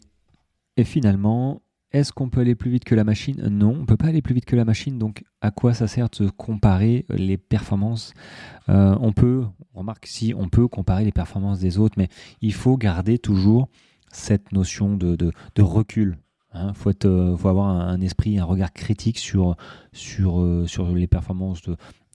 et 0.77 0.83
finalement, 0.83 1.61
est-ce 1.91 2.13
qu'on 2.13 2.29
peut 2.29 2.41
aller 2.41 2.55
plus 2.55 2.69
vite 2.69 2.83
que 2.83 2.93
la 2.93 3.03
machine? 3.03 3.41
Non, 3.49 3.71
on 3.71 3.81
ne 3.81 3.85
peut 3.85 3.97
pas 3.97 4.07
aller 4.07 4.21
plus 4.21 4.35
vite 4.35 4.45
que 4.45 4.55
la 4.55 4.65
machine. 4.65 4.99
Donc, 4.99 5.23
à 5.41 5.49
quoi 5.49 5.73
ça 5.73 5.87
sert 5.87 6.07
de 6.09 6.29
comparer 6.29 7.05
les 7.09 7.37
performances? 7.37 8.13
Euh, 8.69 8.95
On 9.01 9.11
peut, 9.11 9.43
on 9.73 9.79
remarque 9.79 10.05
si 10.05 10.33
on 10.35 10.49
peut 10.49 10.67
comparer 10.67 11.03
les 11.03 11.11
performances 11.11 11.59
des 11.59 11.79
autres, 11.79 11.95
mais 11.97 12.09
il 12.41 12.53
faut 12.53 12.77
garder 12.77 13.17
toujours 13.17 13.69
cette 14.11 14.51
notion 14.51 14.97
de, 14.97 15.33
recul. 15.59 16.17
Il 16.53 16.59
hein. 16.59 16.73
faut, 16.73 16.91
faut, 16.91 17.47
avoir 17.47 17.67
un, 17.67 18.01
esprit, 18.01 18.37
un 18.39 18.45
regard 18.45 18.73
critique 18.73 19.17
sur, 19.17 19.55
euh, 20.35 20.65
les 20.95 21.07
performances 21.07 21.61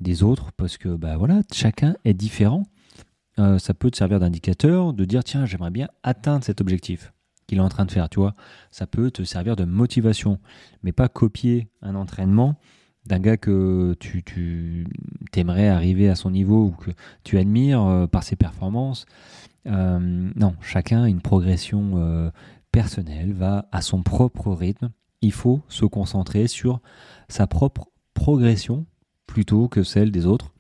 des 0.01 0.23
autres, 0.23 0.53
parce 0.57 0.77
que 0.77 0.95
bah, 0.97 1.17
voilà, 1.17 1.43
chacun 1.53 1.97
est 2.05 2.15
différent. 2.15 2.63
Euh, 3.41 3.59
ça 3.59 3.75
peut 3.75 3.91
te 3.91 3.97
servir 3.97 4.21
d'indicateur, 4.21 4.93
de 4.93 5.05
dire 5.05 5.25
tiens, 5.25 5.47
j'aimerais 5.47 5.71
bien 5.73 5.89
atteindre 6.05 6.45
cet 6.45 6.61
objectif 6.61 7.13
qu'il 7.47 7.59
est 7.59 7.63
en 7.63 7.69
train 7.69 7.85
de 7.85 7.91
faire, 7.91 8.09
tu 8.09 8.21
vois. 8.21 8.35
Ça 8.71 8.87
peut 8.87 9.11
te 9.11 9.23
servir 9.23 9.57
de 9.57 9.65
motivation, 9.65 10.39
mais 10.83 10.93
pas 10.93 11.09
copier 11.09 11.69
un 11.83 11.95
entraînement 11.95 12.57
d'un 13.07 13.21
gars 13.21 13.37
que 13.37 13.95
tu, 14.01 14.23
tu 14.23 14.87
aimerais 15.35 15.69
arriver 15.69 16.09
à 16.09 16.15
son 16.15 16.31
niveau 16.31 16.67
ou 16.67 16.71
que 16.71 16.91
tu 17.23 17.39
admires 17.39 17.83
euh, 17.83 18.07
par 18.07 18.23
ses 18.23 18.37
performances. 18.37 19.07
Euh, 19.67 20.31
non, 20.35 20.55
chacun 20.61 21.05
a 21.05 21.09
une 21.09 21.21
progression 21.21 21.93
euh, 21.97 22.31
personnelle, 22.73 23.33
va 23.33 23.69
à 23.73 23.83
son 23.83 24.03
propre 24.03 24.53
rythme. 24.53 24.91
Il 25.21 25.33
faut 25.33 25.63
se 25.69 25.85
concentrer 25.85 26.49
sur 26.49 26.81
sa 27.29 27.47
propre 27.47 27.89
progression 28.15 28.87
plutôt 29.27 29.69
que 29.69 29.83
celle 29.83 30.11
des 30.11 30.27
autres. 30.27 30.53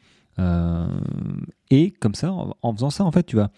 et 1.70 1.92
comme 1.92 2.14
ça, 2.14 2.32
en, 2.32 2.74
faisant 2.74 2.90
ça, 2.90 3.04
en 3.04 3.12
fait, 3.12 3.24
tu 3.24 3.36
vas, 3.36 3.50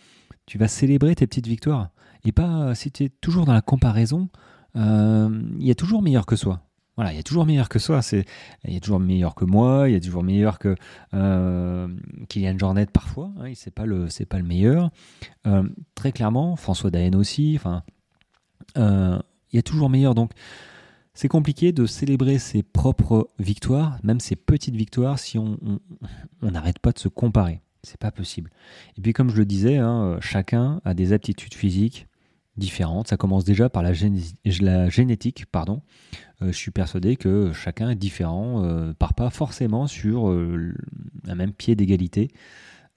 tu 0.46 0.58
vas 0.58 0.68
célébrer 0.68 1.14
tes 1.14 1.26
petites 1.26 1.46
victoires. 1.46 1.90
Et 2.24 2.32
pas, 2.32 2.72
es 2.72 3.08
toujours 3.20 3.44
dans 3.44 3.52
la 3.52 3.62
comparaison, 3.62 4.28
euh, 4.76 5.42
il 5.58 5.66
y 5.66 5.70
a 5.70 5.74
toujours 5.74 6.02
meilleur 6.02 6.26
que 6.26 6.36
soi. 6.36 6.62
Voilà, 6.96 7.12
il 7.12 7.16
y 7.16 7.20
a 7.20 7.22
toujours 7.22 7.44
meilleur 7.44 7.68
que 7.68 7.78
soi. 7.78 8.00
C'est, 8.00 8.24
il 8.64 8.72
y 8.72 8.76
a 8.76 8.80
toujours 8.80 9.00
meilleur 9.00 9.34
que 9.34 9.44
moi. 9.44 9.88
Il 9.88 9.92
y 9.92 9.96
a 9.96 10.00
toujours 10.00 10.22
meilleur 10.22 10.58
que 10.58 10.74
euh, 11.12 11.88
Kylian 12.28 12.58
Jornet 12.58 12.86
parfois. 12.86 13.30
Hein, 13.38 13.52
c'est 13.54 13.74
pas 13.74 13.84
le, 13.84 14.08
c'est 14.08 14.24
pas 14.24 14.38
le 14.38 14.44
meilleur. 14.44 14.90
Euh, 15.46 15.68
très 15.94 16.10
clairement, 16.10 16.56
François 16.56 16.90
Daen 16.90 17.14
aussi. 17.14 17.52
Enfin, 17.56 17.82
euh, 18.78 19.18
il 19.52 19.56
y 19.56 19.58
a 19.58 19.62
toujours 19.62 19.90
meilleur. 19.90 20.14
Donc, 20.14 20.32
c'est 21.12 21.28
compliqué 21.28 21.72
de 21.72 21.84
célébrer 21.84 22.38
ses 22.38 22.62
propres 22.62 23.28
victoires, 23.38 23.98
même 24.02 24.20
ses 24.20 24.36
petites 24.36 24.76
victoires, 24.76 25.18
si 25.18 25.38
on 25.38 25.58
n'arrête 26.42 26.78
pas 26.78 26.92
de 26.92 26.98
se 26.98 27.08
comparer. 27.08 27.60
C'est 27.86 28.00
pas 28.00 28.10
possible. 28.10 28.50
Et 28.96 29.00
puis, 29.00 29.12
comme 29.12 29.30
je 29.30 29.36
le 29.36 29.44
disais, 29.44 29.76
hein, 29.76 30.18
chacun 30.20 30.80
a 30.84 30.94
des 30.94 31.12
aptitudes 31.12 31.54
physiques 31.54 32.06
différentes. 32.56 33.08
Ça 33.08 33.16
commence 33.16 33.44
déjà 33.44 33.68
par 33.68 33.82
la, 33.82 33.92
génétique. 33.92 35.46
Pardon. 35.46 35.82
Euh, 36.42 36.48
je 36.48 36.56
suis 36.56 36.70
persuadé 36.70 37.16
que 37.16 37.52
chacun 37.52 37.90
est 37.90 37.96
différent, 37.96 38.64
euh, 38.64 38.92
part 38.92 39.14
pas 39.14 39.30
forcément 39.30 39.86
sur 39.86 40.28
euh, 40.28 40.74
un 41.26 41.34
même 41.34 41.52
pied 41.52 41.76
d'égalité. 41.76 42.30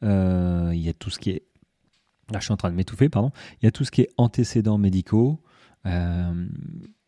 Il 0.01 0.81
y 0.81 0.89
a 0.89 0.93
tout 0.93 1.09
ce 1.09 1.19
qui 1.19 1.31
est 1.31 1.43
Là, 2.31 2.39
je 2.39 2.45
suis 2.45 2.53
en 2.53 2.57
train 2.57 2.69
de 2.69 2.75
m'étouffer, 2.75 3.09
pardon. 3.09 3.31
Il 3.61 3.65
y 3.65 3.67
a 3.67 3.71
tout 3.71 3.83
ce 3.83 3.91
qui 3.91 4.01
est 4.01 4.09
antécédents 4.17 4.77
médicaux, 4.77 5.41
euh, 5.85 6.47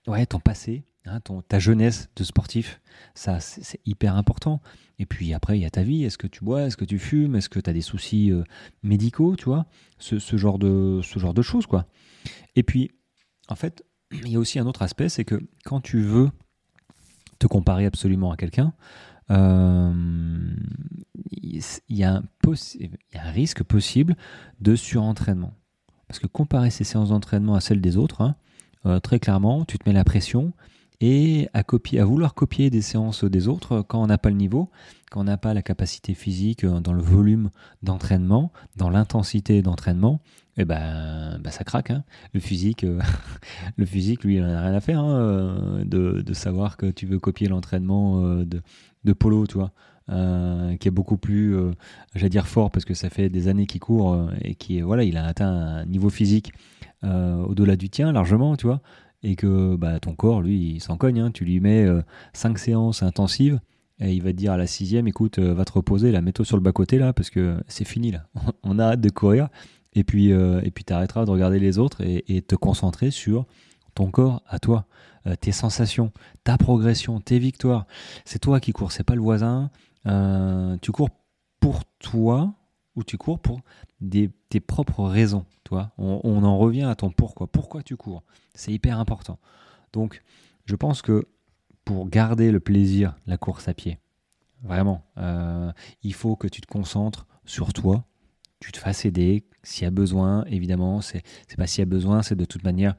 ouais, 0.07 0.25
ton 0.25 0.39
passé, 0.39 0.83
hein, 1.05 1.19
ton, 1.19 1.41
ta 1.41 1.59
jeunesse 1.59 2.09
de 2.15 2.23
sportif, 2.23 2.81
ça, 3.15 3.39
c'est 3.39 3.79
hyper 3.85 4.15
important. 4.15 4.61
Et 4.99 5.05
puis 5.05 5.33
après, 5.33 5.57
il 5.57 5.61
y 5.61 5.65
a 5.65 5.69
ta 5.69 5.83
vie. 5.83 6.03
Est-ce 6.03 6.17
que 6.17 6.27
tu 6.27 6.43
bois? 6.43 6.63
Est-ce 6.63 6.77
que 6.77 6.85
tu 6.85 6.99
fumes? 6.99 7.35
Est-ce 7.35 7.49
que 7.49 7.59
tu 7.59 7.69
as 7.69 7.73
des 7.73 7.81
soucis 7.81 8.31
euh, 8.31 8.43
médicaux, 8.83 9.35
tu 9.35 9.45
vois? 9.45 9.65
Ce, 9.97 10.19
ce, 10.19 10.37
genre 10.37 10.59
de, 10.59 11.01
ce 11.03 11.19
genre 11.19 11.33
de 11.33 11.41
choses, 11.41 11.65
quoi. 11.65 11.87
Et 12.55 12.63
puis, 12.63 12.91
en 13.47 13.55
fait, 13.55 13.83
il 14.11 14.29
y 14.29 14.35
a 14.35 14.39
aussi 14.39 14.59
un 14.59 14.67
autre 14.67 14.81
aspect, 14.81 15.09
c'est 15.09 15.25
que 15.25 15.41
quand 15.63 15.81
tu 15.81 16.01
veux 16.01 16.29
te 17.39 17.47
comparer 17.47 17.85
absolument 17.85 18.31
à 18.31 18.37
quelqu'un, 18.37 18.73
euh, 19.31 19.93
il 21.31 21.63
y, 21.89 22.03
a 22.03 22.15
un 22.15 23.31
risque 23.31 23.63
possible 23.63 24.15
de 24.59 24.75
surentraînement. 24.75 25.53
Parce 26.07 26.19
que 26.19 26.27
comparer 26.27 26.69
ces 26.69 26.83
séances 26.83 27.09
d'entraînement 27.09 27.55
à 27.55 27.61
celles 27.61 27.81
des 27.81 27.97
autres, 27.97 28.21
hein, 28.21 28.35
euh, 28.85 28.99
très 28.99 29.19
clairement, 29.19 29.65
tu 29.65 29.77
te 29.77 29.87
mets 29.87 29.93
la 29.93 30.03
pression 30.03 30.53
et 30.99 31.49
à, 31.53 31.63
copier, 31.63 31.99
à 31.99 32.05
vouloir 32.05 32.33
copier 32.33 32.69
des 32.69 32.81
séances 32.81 33.23
des 33.23 33.47
autres 33.47 33.83
quand 33.87 34.01
on 34.01 34.07
n'a 34.07 34.17
pas 34.17 34.29
le 34.29 34.35
niveau, 34.35 34.69
quand 35.09 35.21
on 35.21 35.23
n'a 35.23 35.37
pas 35.37 35.53
la 35.53 35.61
capacité 35.61 36.13
physique 36.13 36.63
euh, 36.63 36.79
dans 36.79 36.93
le 36.93 37.01
volume 37.01 37.49
d'entraînement, 37.83 38.51
dans 38.75 38.89
l'intensité 38.89 39.61
d'entraînement, 39.61 40.21
et 40.57 40.61
eh 40.61 40.65
ben, 40.65 41.39
ben, 41.41 41.49
ça 41.49 41.63
craque. 41.63 41.91
Hein. 41.91 42.03
Le 42.33 42.41
physique, 42.41 42.85
le 43.77 43.85
physique, 43.85 44.25
lui, 44.25 44.35
il 44.35 44.41
n'en 44.41 44.53
a 44.53 44.61
rien 44.61 44.73
à 44.73 44.81
faire 44.81 44.99
hein, 44.99 45.83
de, 45.85 46.33
savoir 46.33 46.75
que 46.75 46.87
tu 46.87 47.05
veux 47.05 47.19
copier 47.19 47.47
l'entraînement 47.47 48.21
de, 48.21 49.13
Polo, 49.13 49.47
tu 49.47 49.53
vois, 49.53 49.71
euh, 50.11 50.75
qui 50.75 50.89
est 50.89 50.91
beaucoup 50.91 51.15
plus, 51.15 51.55
euh, 51.55 51.71
j'allais 52.15 52.29
dire 52.29 52.47
fort 52.47 52.69
parce 52.69 52.83
que 52.83 52.93
ça 52.93 53.09
fait 53.09 53.29
des 53.29 53.47
années 53.47 53.65
qu'il 53.65 53.79
court 53.79 54.13
euh, 54.13 54.27
et 54.41 54.55
qui, 54.55 54.81
voilà, 54.81 55.03
il 55.03 55.15
a 55.15 55.25
atteint 55.25 55.47
un 55.47 55.85
niveau 55.85 56.09
physique 56.09 56.51
au-delà 57.03 57.75
du 57.75 57.89
tien 57.89 58.11
largement, 58.11 58.55
tu 58.55 58.67
vois, 58.67 58.81
et 59.23 59.35
que 59.35 59.75
bah, 59.75 59.99
ton 59.99 60.13
corps, 60.13 60.41
lui, 60.41 60.75
il 60.75 60.79
s'en 60.81 60.97
cogne. 60.97 61.19
Hein. 61.19 61.31
tu 61.31 61.45
lui 61.45 61.59
mets 61.59 61.87
cinq 62.33 62.57
séances 62.59 63.03
intensives 63.03 63.59
et 63.99 64.13
il 64.13 64.21
va 64.23 64.31
te 64.31 64.37
dire 64.37 64.51
à 64.51 64.57
la 64.57 64.67
sixième, 64.67 65.07
écoute, 65.07 65.39
va 65.39 65.65
te 65.65 65.73
reposer, 65.73 66.11
la 66.11 66.21
mets-toi 66.21 66.45
sur 66.45 66.57
le 66.57 66.63
bas-côté 66.63 66.97
là 66.97 67.13
parce 67.13 67.29
que 67.29 67.57
c'est 67.67 67.85
fini 67.85 68.11
là, 68.11 68.27
on 68.63 68.79
arrête 68.79 69.01
de 69.01 69.09
courir. 69.09 69.49
Et 69.93 70.03
puis, 70.03 70.29
et 70.29 70.71
puis 70.71 70.83
de 70.85 71.29
regarder 71.29 71.59
les 71.59 71.77
autres 71.77 72.01
et, 72.01 72.41
te 72.41 72.55
concentrer 72.55 73.11
sur 73.11 73.45
ton 73.93 74.09
corps 74.09 74.41
à 74.47 74.59
toi. 74.59 74.85
Euh, 75.27 75.35
tes 75.35 75.51
sensations, 75.51 76.11
ta 76.43 76.57
progression, 76.57 77.19
tes 77.19 77.37
victoires. 77.37 77.85
C'est 78.25 78.39
toi 78.39 78.59
qui 78.59 78.71
cours, 78.71 78.91
c'est 78.91 79.03
pas 79.03 79.15
le 79.15 79.21
voisin. 79.21 79.69
Euh, 80.07 80.77
tu 80.81 80.91
cours 80.91 81.09
pour 81.59 81.81
toi 81.99 82.53
ou 82.95 83.03
tu 83.03 83.17
cours 83.17 83.39
pour 83.39 83.61
tes 84.49 84.59
propres 84.59 85.03
raisons. 85.03 85.45
Toi, 85.63 85.91
on, 85.97 86.43
en 86.43 86.57
revient 86.57 86.83
à 86.83 86.95
ton 86.95 87.09
pourquoi. 87.09 87.47
Pourquoi 87.47 87.83
tu 87.83 87.95
cours? 87.95 88.23
C'est 88.53 88.71
hyper 88.71 88.99
important. 88.99 89.39
Donc, 89.93 90.21
je 90.65 90.75
pense 90.75 91.01
que 91.01 91.27
pour 91.85 92.09
garder 92.09 92.51
le 92.51 92.59
plaisir, 92.59 93.15
la 93.25 93.37
course 93.37 93.67
à 93.67 93.73
pied, 93.73 93.99
vraiment, 94.63 95.03
euh, 95.17 95.71
il 96.03 96.13
faut 96.13 96.35
que 96.35 96.47
tu 96.47 96.61
te 96.61 96.67
concentres 96.67 97.27
sur 97.45 97.73
toi, 97.73 98.05
tu 98.59 98.71
te 98.71 98.77
fasses 98.77 99.05
aider 99.05 99.45
s'il 99.63 99.83
y 99.83 99.87
a 99.87 99.91
besoin, 99.91 100.43
évidemment. 100.45 101.01
C'est 101.01 101.23
pas 101.57 101.67
s'il 101.67 101.81
y 101.81 101.83
a 101.83 101.85
besoin, 101.85 102.21
c'est 102.21 102.35
de 102.35 102.45
toute 102.45 102.63
manière 102.63 102.95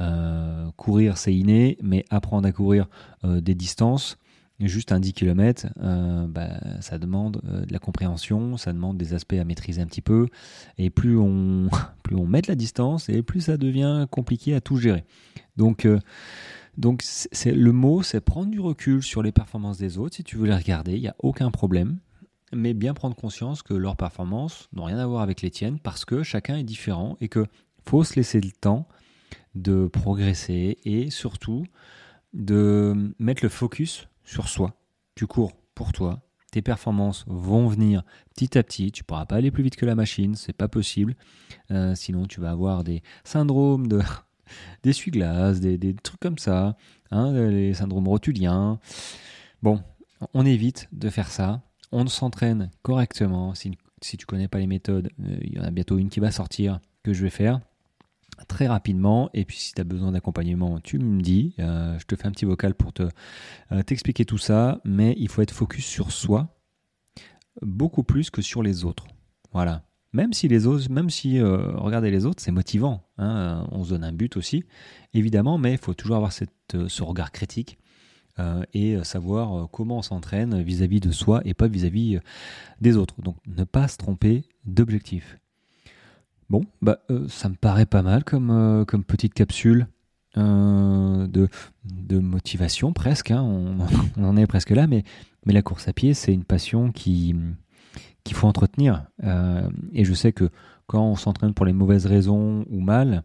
euh, 0.00 0.70
courir, 0.76 1.16
c'est 1.16 1.34
inné, 1.34 1.78
mais 1.82 2.04
apprendre 2.10 2.46
à 2.46 2.52
courir 2.52 2.86
euh, 3.24 3.40
des 3.40 3.54
distances, 3.54 4.18
juste 4.60 4.92
un 4.92 5.00
10 5.00 5.12
km, 5.12 5.66
euh, 5.80 6.26
bah, 6.26 6.48
ça 6.80 6.98
demande 6.98 7.40
de 7.42 7.72
la 7.72 7.78
compréhension, 7.78 8.56
ça 8.56 8.72
demande 8.72 8.96
des 8.96 9.14
aspects 9.14 9.34
à 9.34 9.44
maîtriser 9.44 9.82
un 9.82 9.86
petit 9.86 10.00
peu. 10.00 10.28
Et 10.78 10.90
plus 10.90 11.18
on, 11.18 11.68
plus 12.02 12.16
on 12.16 12.26
met 12.26 12.42
de 12.42 12.48
la 12.48 12.54
distance, 12.54 13.08
et 13.08 13.22
plus 13.22 13.42
ça 13.42 13.56
devient 13.56 14.06
compliqué 14.10 14.54
à 14.54 14.60
tout 14.60 14.76
gérer. 14.76 15.04
Donc, 15.56 15.86
c'est, 17.02 17.52
le 17.52 17.72
mot, 17.72 18.02
c'est 18.02 18.20
prendre 18.20 18.50
du 18.50 18.60
recul 18.60 19.02
sur 19.02 19.22
les 19.22 19.32
performances 19.32 19.78
des 19.78 19.98
autres. 19.98 20.16
Si 20.16 20.24
tu 20.24 20.36
veux 20.36 20.46
les 20.46 20.56
regarder, 20.56 20.94
il 20.94 21.00
n'y 21.00 21.08
a 21.08 21.16
aucun 21.18 21.50
problème. 21.50 21.98
Mais 22.52 22.74
bien 22.74 22.94
prendre 22.94 23.16
conscience 23.16 23.62
que 23.62 23.74
leurs 23.74 23.96
performances 23.96 24.68
n'ont 24.72 24.84
rien 24.84 24.98
à 24.98 25.06
voir 25.06 25.22
avec 25.22 25.42
les 25.42 25.50
tiennes 25.50 25.80
parce 25.80 26.04
que 26.04 26.22
chacun 26.22 26.56
est 26.56 26.64
différent 26.64 27.16
et 27.20 27.28
que 27.28 27.46
faut 27.84 28.04
se 28.04 28.14
laisser 28.14 28.40
le 28.40 28.52
temps 28.52 28.86
de 29.56 29.88
progresser 29.88 30.78
et 30.84 31.10
surtout 31.10 31.64
de 32.34 33.14
mettre 33.18 33.42
le 33.42 33.48
focus 33.48 34.08
sur 34.26 34.48
soi. 34.48 34.74
Tu 35.14 35.26
cours 35.26 35.52
pour 35.74 35.92
toi. 35.92 36.20
Tes 36.52 36.60
performances 36.60 37.24
vont 37.26 37.68
venir 37.68 38.02
petit 38.34 38.58
à 38.58 38.62
petit. 38.62 38.92
Tu 38.92 39.04
pourras 39.04 39.24
pas 39.24 39.36
aller 39.36 39.50
plus 39.50 39.62
vite 39.62 39.76
que 39.76 39.86
la 39.86 39.94
machine, 39.94 40.34
c'est 40.34 40.52
pas 40.52 40.68
possible. 40.68 41.16
Euh, 41.70 41.94
sinon, 41.94 42.26
tu 42.26 42.40
vas 42.40 42.50
avoir 42.50 42.84
des 42.84 43.02
syndromes 43.24 43.88
de 43.88 44.00
d'essuie-glace, 44.82 45.60
des, 45.60 45.78
des, 45.78 45.94
trucs 45.94 46.20
comme 46.20 46.38
ça, 46.38 46.76
hein, 47.10 47.32
les 47.32 47.74
syndromes 47.74 48.08
rotuliens. 48.08 48.78
Bon, 49.62 49.82
on 50.34 50.46
évite 50.46 50.88
de 50.92 51.08
faire 51.10 51.30
ça. 51.30 51.62
On 51.92 52.06
s'entraîne 52.06 52.70
correctement. 52.82 53.54
Si, 53.54 53.72
si 54.02 54.16
tu 54.16 54.26
connais 54.26 54.48
pas 54.48 54.58
les 54.58 54.66
méthodes, 54.66 55.10
euh, 55.20 55.38
il 55.42 55.54
y 55.54 55.58
en 55.58 55.64
a 55.64 55.70
bientôt 55.70 55.98
une 55.98 56.10
qui 56.10 56.20
va 56.20 56.30
sortir 56.30 56.80
que 57.02 57.12
je 57.12 57.22
vais 57.22 57.30
faire 57.30 57.60
très 58.48 58.66
rapidement. 58.66 59.30
Et 59.34 59.44
puis 59.44 59.56
si 59.56 59.72
tu 59.72 59.80
as 59.80 59.84
besoin 59.84 60.12
d'accompagnement, 60.12 60.80
tu 60.80 60.98
me 60.98 61.20
dis. 61.20 61.54
Euh, 61.58 61.98
je 61.98 62.04
te 62.04 62.16
fais 62.16 62.26
un 62.26 62.30
petit 62.30 62.44
vocal 62.44 62.74
pour 62.74 62.92
te 62.92 63.04
euh, 63.72 63.82
t'expliquer 63.82 64.24
tout 64.24 64.38
ça. 64.38 64.80
Mais 64.84 65.14
il 65.18 65.28
faut 65.28 65.42
être 65.42 65.52
focus 65.52 65.84
sur 65.84 66.12
soi 66.12 66.54
beaucoup 67.62 68.02
plus 68.02 68.30
que 68.30 68.42
sur 68.42 68.62
les 68.62 68.84
autres. 68.84 69.06
Voilà. 69.52 69.82
Même 70.12 70.32
si 70.32 70.48
les 70.48 70.66
autres, 70.66 70.90
même 70.90 71.10
si 71.10 71.38
euh, 71.38 71.72
regarder 71.76 72.10
les 72.10 72.26
autres, 72.26 72.42
c'est 72.42 72.52
motivant. 72.52 73.08
Hein, 73.18 73.66
on 73.72 73.84
se 73.84 73.90
donne 73.90 74.04
un 74.04 74.12
but 74.12 74.36
aussi, 74.36 74.64
évidemment, 75.14 75.58
mais 75.58 75.72
il 75.72 75.78
faut 75.78 75.94
toujours 75.94 76.16
avoir 76.16 76.32
ce 76.32 77.02
regard 77.02 77.32
critique 77.32 77.78
et 78.74 79.02
savoir 79.02 79.70
comment 79.70 79.96
on 79.96 80.02
s'entraîne 80.02 80.60
vis-à-vis 80.60 81.00
de 81.00 81.10
soi 81.10 81.40
et 81.46 81.54
pas 81.54 81.68
vis-à-vis 81.68 82.18
des 82.82 82.98
autres. 82.98 83.22
Donc 83.22 83.36
ne 83.46 83.64
pas 83.64 83.88
se 83.88 83.96
tromper 83.96 84.44
d'objectif. 84.66 85.38
Bon, 86.48 86.62
bah, 86.80 86.98
euh, 87.10 87.26
ça 87.28 87.48
me 87.48 87.54
paraît 87.54 87.86
pas 87.86 88.02
mal 88.02 88.24
comme, 88.24 88.50
euh, 88.50 88.84
comme 88.84 89.04
petite 89.04 89.34
capsule 89.34 89.88
euh, 90.36 91.26
de, 91.26 91.48
de 91.84 92.18
motivation 92.18 92.92
presque. 92.92 93.30
Hein. 93.32 93.42
On, 93.42 93.78
en 94.24 94.36
est 94.36 94.46
presque 94.46 94.70
là, 94.70 94.86
mais, 94.86 95.02
mais 95.44 95.52
la 95.52 95.62
course 95.62 95.88
à 95.88 95.92
pied, 95.92 96.14
c'est 96.14 96.32
une 96.32 96.44
passion 96.44 96.92
qui 96.92 97.34
qu'il 98.24 98.36
faut 98.36 98.48
entretenir. 98.48 99.06
et 99.92 100.04
je 100.04 100.12
sais 100.12 100.32
que 100.32 100.50
quand 100.88 101.00
on 101.00 101.14
s'entraîne 101.14 101.54
pour 101.54 101.64
les 101.64 101.72
mauvaises 101.72 102.06
raisons 102.06 102.64
ou 102.68 102.80
mal, 102.80 103.22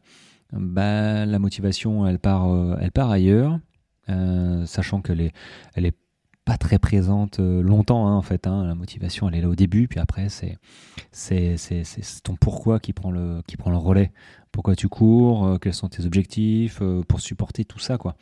bah, 0.54 1.26
la 1.26 1.40
motivation, 1.40 2.06
elle 2.06 2.20
part, 2.20 2.48
elle 2.80 2.92
part 2.92 3.10
ailleurs, 3.10 3.60
sachant 4.66 5.02
qu'elle 5.02 5.22
est, 5.22 5.34
elle 5.74 5.88
est 5.88 5.98
pas 6.46 6.58
très 6.58 6.80
présente 6.80 7.40
euh, 7.40 7.62
longtemps 7.62 8.08
hein, 8.08 8.16
en 8.16 8.22
fait. 8.22 8.48
Hein. 8.48 8.66
La 8.66 8.76
motivation, 8.76 9.30
elle 9.30 9.36
est 9.36 9.42
là 9.42 9.50
au 9.50 9.56
début, 9.56 9.88
puis 9.88 10.00
après 10.00 10.28
c'est 10.30 10.58
ton 12.24 12.36
pourquoi 12.36 12.80
qui 12.80 12.94
prend 12.94 13.12
le 13.12 13.42
qui 13.48 13.58
prend 13.58 13.72
le 13.72 13.78
relais. 13.78 14.12
Pourquoi 14.52 14.76
tu 14.76 14.90
cours 14.90 15.46
euh, 15.46 15.58
Quels 15.58 15.74
sont 15.74 15.88
tes 15.88 16.06
objectifs 16.06 16.80
euh, 16.82 17.04
pour 17.08 17.22
supporter 17.22 17.64
tout 17.64 17.80
ça 17.80 17.98
quoi. 17.98 18.16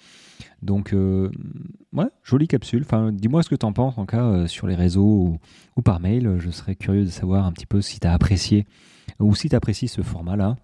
Donc 0.61 0.93
ouais, 0.93 2.09
jolie 2.23 2.47
capsule. 2.47 2.85
Dis-moi 3.13 3.43
ce 3.43 3.49
que 3.49 3.55
tu 3.55 3.65
en 3.65 3.73
penses 3.73 3.97
en 3.97 4.05
cas 4.05 4.47
sur 4.47 4.67
les 4.67 4.75
réseaux 4.75 5.03
ou, 5.03 5.37
ou, 5.77 5.81
par 5.81 5.99
mail. 5.99 6.35
Je 6.39 6.49
serais 6.49 6.75
curieux 6.75 7.05
de 7.05 7.09
savoir 7.09 7.45
un 7.45 7.51
petit 7.51 7.65
peu 7.65 7.81
si 7.81 7.99
tu 7.99 8.07
as 8.07 8.13
apprécié 8.13 8.65
ou 9.19 9.35
si 9.35 9.49
tu 9.49 9.55
apprécies 9.55 9.87
ce 9.87 10.01
format 10.01 10.35
là 10.35 10.57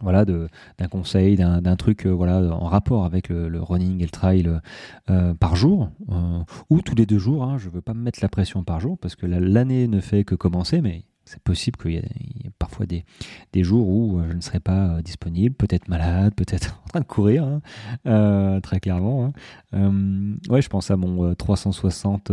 voilà 0.00 0.24
d'un 0.24 0.88
conseil 0.90 1.36
d'un 1.36 1.76
truc 1.76 2.06
euh, 2.06 2.10
voilà 2.10 2.40
en 2.40 2.66
rapport 2.66 3.04
avec 3.04 3.28
le, 3.28 3.60
running 3.60 4.00
et 4.00 4.04
le 4.04 4.10
trail 4.10 4.50
euh, 5.10 5.34
par 5.34 5.56
jour 5.56 5.90
euh, 6.10 6.40
ou 6.70 6.80
tous 6.80 6.94
les 6.94 7.06
deux 7.06 7.18
jours 7.18 7.44
hein, 7.44 7.58
je 7.58 7.68
veux 7.68 7.80
pas 7.80 7.94
me 7.94 8.02
mettre 8.02 8.18
la 8.22 8.28
pression 8.28 8.64
par 8.64 8.80
jour 8.80 8.98
parce 8.98 9.16
que 9.16 9.26
l'année 9.26 9.88
ne 9.88 10.00
fait 10.00 10.24
que 10.24 10.34
commencer 10.34 10.80
mais 10.80 11.04
c'est 11.26 11.42
possible 11.42 11.78
qu'il 11.78 11.92
y, 11.92 11.96
ait 11.96 12.50
parfois 12.58 12.84
des, 12.84 13.06
des, 13.54 13.64
jours 13.64 13.88
où 13.88 14.20
je 14.28 14.34
ne 14.34 14.42
serai 14.42 14.60
pas 14.60 15.00
disponible, 15.00 15.54
peut-être 15.54 15.88
malade, 15.88 16.34
peut-être 16.36 16.78
en 16.84 16.88
train 16.88 17.00
de 17.00 17.06
courir, 17.06 17.60
hein, 18.04 18.60
très 18.60 18.78
clairement. 18.78 19.32
Hein. 19.72 20.36
ouais, 20.50 20.60
je 20.60 20.68
pense 20.68 20.90
à 20.90 20.98
mon 20.98 21.34
360 21.34 22.30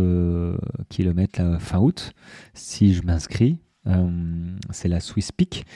km 0.90 1.58
fin 1.58 1.78
août. 1.78 2.12
Si 2.52 2.92
je 2.92 3.02
m'inscris, 3.02 3.60
euh, 3.86 4.56
c'est 4.70 4.88
la 4.88 5.00
Swiss 5.00 5.32
Peak. 5.32 5.66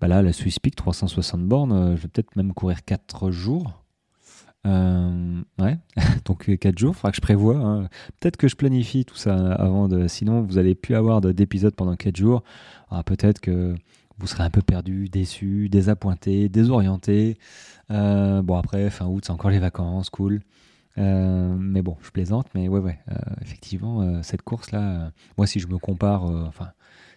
Bah 0.00 0.08
là, 0.08 0.22
la 0.22 0.32
Swiss 0.32 0.58
Peak 0.58 0.76
360 0.76 1.42
bornes, 1.42 1.72
euh, 1.72 1.96
je 1.96 2.02
vais 2.02 2.08
peut-être 2.08 2.36
même 2.36 2.52
courir 2.52 2.84
4 2.84 3.30
jours. 3.30 3.84
Euh, 4.66 5.42
ouais, 5.58 5.78
donc 6.24 6.56
4 6.58 6.78
jours, 6.78 6.92
il 6.94 6.96
faudra 6.96 7.10
que 7.10 7.16
je 7.16 7.22
prévoie. 7.22 7.56
Hein. 7.56 7.88
Peut-être 8.20 8.36
que 8.36 8.48
je 8.48 8.56
planifie 8.56 9.04
tout 9.04 9.16
ça 9.16 9.52
avant 9.54 9.88
de. 9.88 10.08
Sinon, 10.08 10.42
vous 10.42 10.54
n'allez 10.54 10.74
plus 10.74 10.94
avoir 10.94 11.20
d'épisode 11.20 11.74
pendant 11.74 11.96
4 11.96 12.16
jours. 12.16 12.42
peut-être 13.06 13.40
que 13.40 13.74
vous 14.18 14.26
serez 14.26 14.44
un 14.44 14.50
peu 14.50 14.62
perdu, 14.62 15.08
déçu, 15.08 15.68
désappointé, 15.68 16.48
désorienté. 16.48 17.36
bon, 17.88 18.56
après, 18.56 18.88
fin 18.90 19.06
août, 19.06 19.24
c'est 19.26 19.32
encore 19.32 19.50
les 19.50 19.58
vacances, 19.58 20.08
cool. 20.08 20.40
mais 20.96 21.82
bon, 21.82 21.96
je 22.02 22.10
plaisante, 22.10 22.46
mais 22.54 22.68
ouais, 22.68 22.80
ouais, 22.80 22.98
effectivement, 23.42 24.22
cette 24.22 24.42
course-là, 24.42 25.10
moi, 25.36 25.46
si 25.46 25.60
je 25.60 25.66
me 25.66 25.78
compare, 25.78 26.22
enfin, 26.24 26.70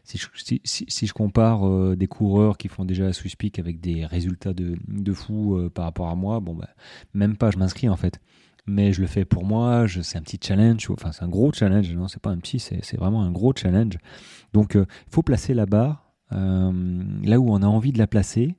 si 0.08 1.06
je, 1.08 1.14
compare 1.14 1.96
des 1.96 2.08
coureurs 2.08 2.58
qui 2.58 2.68
font 2.68 2.86
déjà 2.86 3.06
la 3.06 3.14
Swiss 3.14 3.36
Peak 3.36 3.60
avec 3.60 3.80
des 3.82 4.06
résultats 4.06 4.54
de, 4.54 4.78
de 4.88 5.14
fou 5.14 5.70
par 5.74 5.86
rapport 5.86 6.10
à 6.10 6.16
moi, 6.16 6.40
bon, 6.40 6.56
bah, 6.56 6.70
même 7.14 7.36
pas, 7.36 7.52
je 7.52 7.58
m'inscris 7.58 7.90
en 7.90 7.98
fait 7.98 8.20
mais 8.70 8.92
je 8.92 9.00
le 9.00 9.08
fais 9.08 9.24
pour 9.24 9.46
moi. 9.46 9.86
C'est 9.88 10.18
un 10.18 10.22
petit 10.22 10.40
challenge, 10.44 10.90
enfin 10.90 11.14
c'est 11.14 11.24
un 11.24 11.30
gros 11.30 11.54
challenge. 11.54 11.90
Non, 11.94 12.10
c'est 12.10 12.22
pas 12.22 12.32
un 12.32 12.38
petit, 12.38 12.60
c'est 12.60 12.98
vraiment 12.98 13.24
un 13.24 13.32
gros 13.32 13.54
challenge. 13.56 13.98
Donc 14.52 14.74
il 14.76 14.86
faut 15.10 15.24
placer 15.24 15.54
la 15.54 15.66
barre 15.66 16.08
euh, 16.34 17.04
là 17.24 17.40
où 17.40 17.50
on 17.50 17.62
a 17.62 17.68
envie 17.68 17.92
de 17.92 17.98
la 17.98 18.08
placer, 18.08 18.56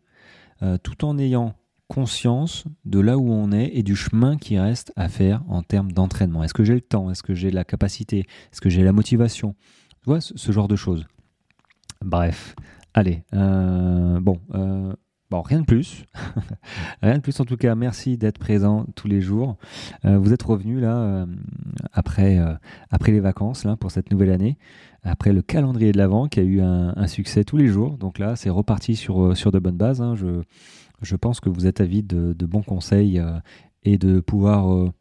euh, 0.63 0.79
tout 0.79 1.05
en 1.05 1.19
ayant 1.19 1.55
conscience 1.89 2.65
de 2.85 3.01
là 3.01 3.17
où 3.17 3.31
on 3.33 3.51
est 3.51 3.71
et 3.75 3.83
du 3.83 3.97
chemin 3.97 4.37
qui 4.37 4.59
reste 4.59 4.93
à 4.97 5.09
faire 5.09 5.43
en 5.49 5.63
termes 5.63 5.93
d'entraînement. 5.93 6.45
Est-ce 6.45 6.55
que 6.55 6.65
j'ai 6.65 6.75
le 6.75 6.81
temps? 6.81 7.11
Est-ce 7.11 7.23
que 7.23 7.35
j'ai 7.35 7.51
la 7.51 7.65
capacité? 7.65 8.21
Est-ce 8.21 8.61
que 8.61 8.69
j'ai 8.69 8.83
la 8.83 8.93
motivation? 8.93 9.55
Tu 10.03 10.11
vois, 10.11 10.21
ce, 10.21 10.53
genre 10.53 10.69
de 10.69 10.77
choses. 10.77 11.07
Bref, 12.05 12.55
allez, 12.95 13.25
euh, 13.35 14.21
bon, 14.21 14.41
Bon, 15.31 15.43
rien 15.43 15.61
de 15.61 15.67
plus. 15.67 16.07
rien 17.03 17.17
de 17.17 17.21
plus. 17.21 17.39
En 17.39 17.45
tout 17.45 17.59
cas, 17.59 17.75
merci 17.75 18.17
d'être 18.17 18.39
présent 18.39 18.87
tous 18.97 19.09
les 19.09 19.21
jours. 19.21 19.59
vous 20.03 20.33
êtes 20.33 20.43
revenu 20.43 20.81
là 20.81 21.27
après, 21.93 22.39
après 22.89 23.13
les 23.13 23.21
vacances 23.21 23.65
là 23.65 23.77
pour 23.77 23.91
cette 23.91 24.11
nouvelle 24.11 24.31
année 24.31 24.57
après 25.03 25.33
le 25.33 25.43
calendrier 25.43 25.93
de 25.93 25.99
l'Avent 25.99 26.29
qui 26.29 26.41
a 26.41 26.43
eu 26.43 26.61
un, 26.61 27.07
succès 27.07 27.45
tous 27.45 27.57
les 27.57 27.69
jours. 27.69 27.99
Donc 27.99 28.19
là, 28.19 28.37
c'est 28.37 28.51
reparti 28.51 28.97
sur, 28.97 29.23
euh, 29.23 29.35
sur 29.35 29.51
de 29.51 29.59
bonnes 29.59 29.77
bases. 29.77 30.03
Hein. 30.03 30.15
Je, 30.15 30.43
je 31.03 31.17
pense 31.17 31.41
que 31.41 31.49
vous 31.49 31.67
êtes 31.67 31.81
avide 31.81 32.07
de, 32.07 32.47
bons 32.47 32.63
conseils 32.63 33.19
euh, 33.19 33.39
et 33.83 33.99
de 33.99 34.21
pouvoir 34.21 34.93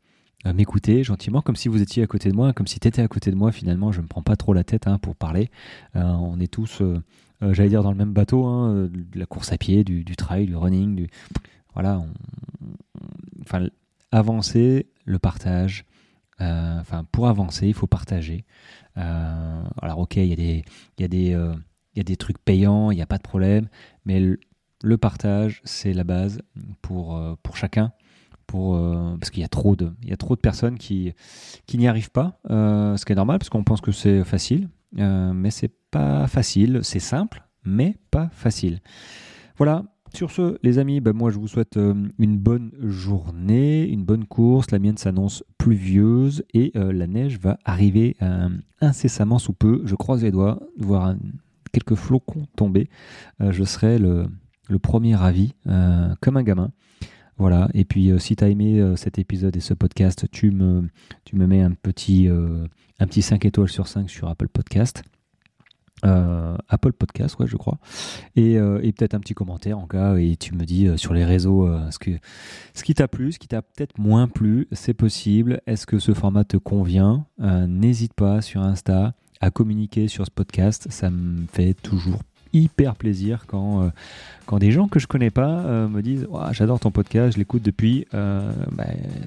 euh, 0.46 0.53
m'écouter 0.53 1.03
gentiment, 1.03 1.41
comme 1.41 1.56
si 1.56 1.67
vous 1.67 1.82
étiez 1.82 2.03
à 2.03 2.08
côté 2.08 2.29
de 2.29 2.36
moi, 2.36 2.53
comme 2.53 2.67
si 2.67 2.79
tu 2.79 2.88
étais 2.88 3.01
à 3.01 3.08
côté 3.08 3.32
de 3.32 3.36
moi. 3.36 3.51
Finalement, 3.51 3.91
je 3.91 4.00
ne 4.00 4.03
me 4.03 4.08
prends 4.08 4.22
pas 4.22 4.36
trop 4.36 4.53
la 4.53 4.63
tête 4.63 4.88
hein, 4.88 4.98
pour 5.00 5.15
parler. 5.15 5.50
on 5.96 6.39
est 6.39 6.51
tous, 6.51 6.82
j'allais 7.41 7.70
dire, 7.70 7.84
dans 7.84 7.91
le 7.91 7.98
même 7.98 8.13
bateau, 8.13 8.46
hein, 8.46 8.89
de 8.91 9.20
la 9.20 9.25
course 9.25 9.51
à 9.51 9.58
pied, 9.58 9.84
du, 9.84 10.03
trail, 10.15 10.46
du 10.46 10.56
running. 10.56 10.96
Du... 10.96 11.10
Voilà, 11.74 12.01
enfin, 13.41 13.67
avancer, 14.12 14.88
le 15.06 15.20
partage. 15.20 15.86
Enfin, 16.39 17.03
pour 17.12 17.27
avancer, 17.27 17.67
il 17.67 17.74
faut 17.74 17.88
partager. 17.88 18.46
Euh, 18.98 19.63
alors 19.82 20.00
ok, 20.00 20.15
il 20.15 20.27
y 20.27 20.34
a 20.34 20.36
des, 20.36 20.63
y 20.98 21.03
a 21.03 21.38
euh, 21.38 21.56
y 21.96 22.00
a 22.00 22.03
des 22.03 22.17
trucs 22.17 22.39
payants, 22.39 22.91
il 22.91 22.96
n'y 22.96 23.01
a 23.01 23.06
pas 23.06 23.17
de 23.17 23.24
problème, 23.24 23.67
mais 24.06 24.20
le, 24.20 24.98
partage, 24.98 25.62
c'est 25.63 25.94
la 25.94 26.03
base 26.03 26.41
pour, 26.82 27.15
euh, 27.15 27.36
pour 27.44 27.58
chacun. 27.58 27.91
Pour, 28.48 28.80
parce 29.20 29.30
qu'il 29.30 29.42
y 29.42 29.46
a 29.46 29.50
trop 29.50 29.75
de 29.75 29.92
y 30.06 30.13
a 30.13 30.18
trop 30.18 30.36
de 30.36 30.39
personnes 30.39 30.77
qui 30.77 31.13
qui 31.66 31.77
n'y 31.77 31.88
arrivent 31.88 32.12
pas 32.12 32.39
ce 32.48 33.04
qui 33.04 33.12
est 33.12 33.16
normal 33.16 33.39
parce 33.39 33.50
qu'on 33.50 33.66
pense 33.66 33.82
que 33.82 33.92
c'est 33.92 34.24
facile 34.24 34.70
mais 34.94 35.51
c'est 35.51 35.74
pas 35.92 36.27
facile 36.27 36.80
c'est 36.82 37.00
simple 37.00 37.44
mais 37.66 37.98
pas 38.10 38.30
facile 38.32 38.80
voilà 39.58 39.84
sur 40.13 40.32
ce, 40.32 40.58
les 40.63 40.80
amis, 40.80 41.00
bah, 41.00 41.13
moi 41.13 41.32
je 41.32 41.38
vous 41.38 41.48
souhaite 41.48 41.77
euh, 41.77 41.94
une 42.18 42.38
bonne 42.38 42.72
journée, 42.82 43.88
une 43.88 44.04
bonne 44.04 44.25
course. 44.25 44.72
La 44.72 44.80
mienne 44.80 44.98
s'annonce 44.98 45.44
pluvieuse 45.58 46.44
et 46.54 46.72
euh, 46.75 46.92
la 46.92 47.08
neige 47.08 47.39
va 47.39 47.60
arriver 47.66 48.16
euh, 48.22 48.50
incessamment 48.82 49.39
sous 49.39 49.54
peu. 49.54 49.82
Je 49.86 49.96
croise 49.96 50.24
les 50.24 50.32
doigts 50.32 50.60
voir 50.77 51.16
quelques 51.72 51.96
flocons 51.96 52.48
tomber. 52.56 52.89
je 53.39 53.63
serai 53.63 54.00
le, 54.00 54.25
premier 54.82 55.16
ravi, 55.16 55.54
comme 56.22 56.38
un 56.38 56.44
gamin. 56.44 56.72
Voilà, 57.38 57.70
et 57.74 57.86
puis 57.86 58.12
si 58.20 58.36
tu 58.36 58.44
as 58.44 58.50
aimé 58.50 58.94
cet 58.96 59.20
épisode 59.20 59.56
et 59.56 59.60
ce 59.60 59.74
podcast, 59.75 60.25
tu 60.32 60.50
me, 60.51 60.89
tu 61.24 61.36
me 61.36 61.46
mets 61.46 61.62
un 61.62 61.72
petit, 61.72 62.27
un 62.27 63.06
petit 63.06 63.22
5 63.22 63.46
étoiles 63.46 63.70
sur 63.70 63.88
5 63.88 64.10
sur 64.10 64.27
Apple 64.27 64.48
Podcast. 64.48 65.03
Euh, 66.06 66.56
Apple 66.70 66.94
Podcast, 66.94 67.39
ouais, 67.39 67.48
je 67.48 67.58
crois. 67.58 67.79
Euh, 68.38 68.80
et, 68.84 68.91
peut-être 68.91 69.15
un 69.15 69.19
petit 69.19 69.34
commentaire 69.34 69.80
en 69.80 69.88
cas, 69.88 70.15
et 70.17 70.36
tu 70.36 70.54
me 70.54 70.63
dis 70.63 70.88
euh, 70.88 70.97
sur 70.97 71.13
les 71.13 71.26
réseaux 71.26 71.67
ce, 71.91 71.97
que, 71.97 72.12
ce 72.73 72.84
qui 72.84 72.93
t'a 72.93 73.08
plu, 73.08 73.32
ce 73.32 73.39
qui 73.39 73.47
t'a 73.47 73.62
peut-être 73.62 73.97
moins 73.97 74.28
plu, 74.28 74.67
c'est 74.71 74.93
possible. 74.93 75.62
Est-ce 75.65 75.86
que 75.86 76.00
ce 76.00 76.13
format 76.13 76.43
te 76.43 76.58
convient? 76.58 77.26
N'hésite 77.39 78.13
pas 78.13 78.41
sur 78.41 78.62
Insta 78.62 79.13
à 79.41 79.52
communiquer 79.52 80.08
sur 80.08 80.26
ce 80.26 80.32
podcast. 80.32 80.88
Ça 80.89 81.10
me 81.10 81.45
fait 81.47 81.73
toujours 81.73 82.19
hyper 82.53 82.95
plaisir 82.95 83.45
quand, 83.47 83.91
quand 84.45 84.60
des 84.60 84.71
gens 84.71 84.88
que 84.88 84.99
je 84.99 85.07
connais 85.07 85.29
pas 85.29 85.88
me 85.88 86.01
disent 86.01 86.27
J'adore 86.51 86.79
ton 86.79 86.91
podcast, 86.91 87.33
je 87.33 87.39
l'écoute 87.39 87.63
depuis. 87.63 88.05
Bah, 88.12 88.86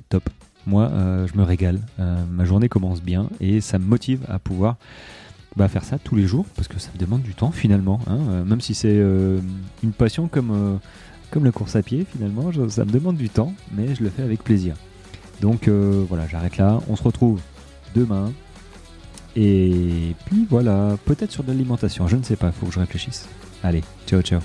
top. 0.09 0.29
Moi, 0.67 0.91
je 1.27 1.39
me 1.39 1.43
régale. 1.43 1.81
ma 2.31 2.45
journée 2.45 2.69
commence 2.69 3.03
bien 3.03 3.29
et 3.41 3.61
ça 3.61 3.79
me 3.79 3.85
motive 3.85 4.21
à 4.29 4.39
pouvoir 4.39 4.77
bah, 5.57 5.69
faire 5.69 5.85
ça 5.85 5.99
tous 5.99 6.15
les 6.15 6.27
jours 6.27 6.47
parce 6.55 6.69
que 6.69 6.79
ça 6.79 6.91
me 6.95 6.99
demande 6.99 7.23
du 7.23 7.35
temps 7.35 7.51
finalement. 7.51 8.01
Hein, 8.07 8.19
euh, 8.29 8.45
même 8.45 8.61
si 8.61 8.75
c'est 8.75 8.89
euh, 8.93 9.41
une 9.83 9.93
passion 9.93 10.29
comme, 10.29 10.51
euh, 10.53 10.77
comme 11.31 11.45
la 11.45 11.53
course 11.53 11.77
à 11.77 11.83
pied, 11.83 12.07
finalement, 12.11 12.51
ça 12.69 12.85
me 12.85 12.91
demande 12.91 13.17
du 13.17 13.29
temps, 13.29 13.53
mais 13.73 13.95
je 13.95 14.03
le 14.03 14.11
fais 14.11 14.23
avec 14.23 14.45
plaisir. 14.45 14.77
Donc 15.41 15.69
voilà, 15.69 16.27
j'arrête 16.27 16.59
là. 16.59 16.81
On 16.89 16.97
se 16.97 17.03
retrouve 17.03 17.41
demain. 17.95 18.31
Et 19.37 20.15
puis 20.27 20.47
voilà, 20.49 20.97
peut-être 21.05 21.31
sur 21.31 21.45
de 21.45 21.49
l'alimentation, 21.49 22.09
je 22.09 22.17
ne 22.17 22.23
sais 22.23 22.37
pas, 22.37 22.51
faut 22.53 22.67
que 22.67 22.73
je 22.73 22.81
réfléchisse. 22.81 23.29
Allez, 23.63 23.83
ciao 24.07 24.23
ciao. 24.23 24.41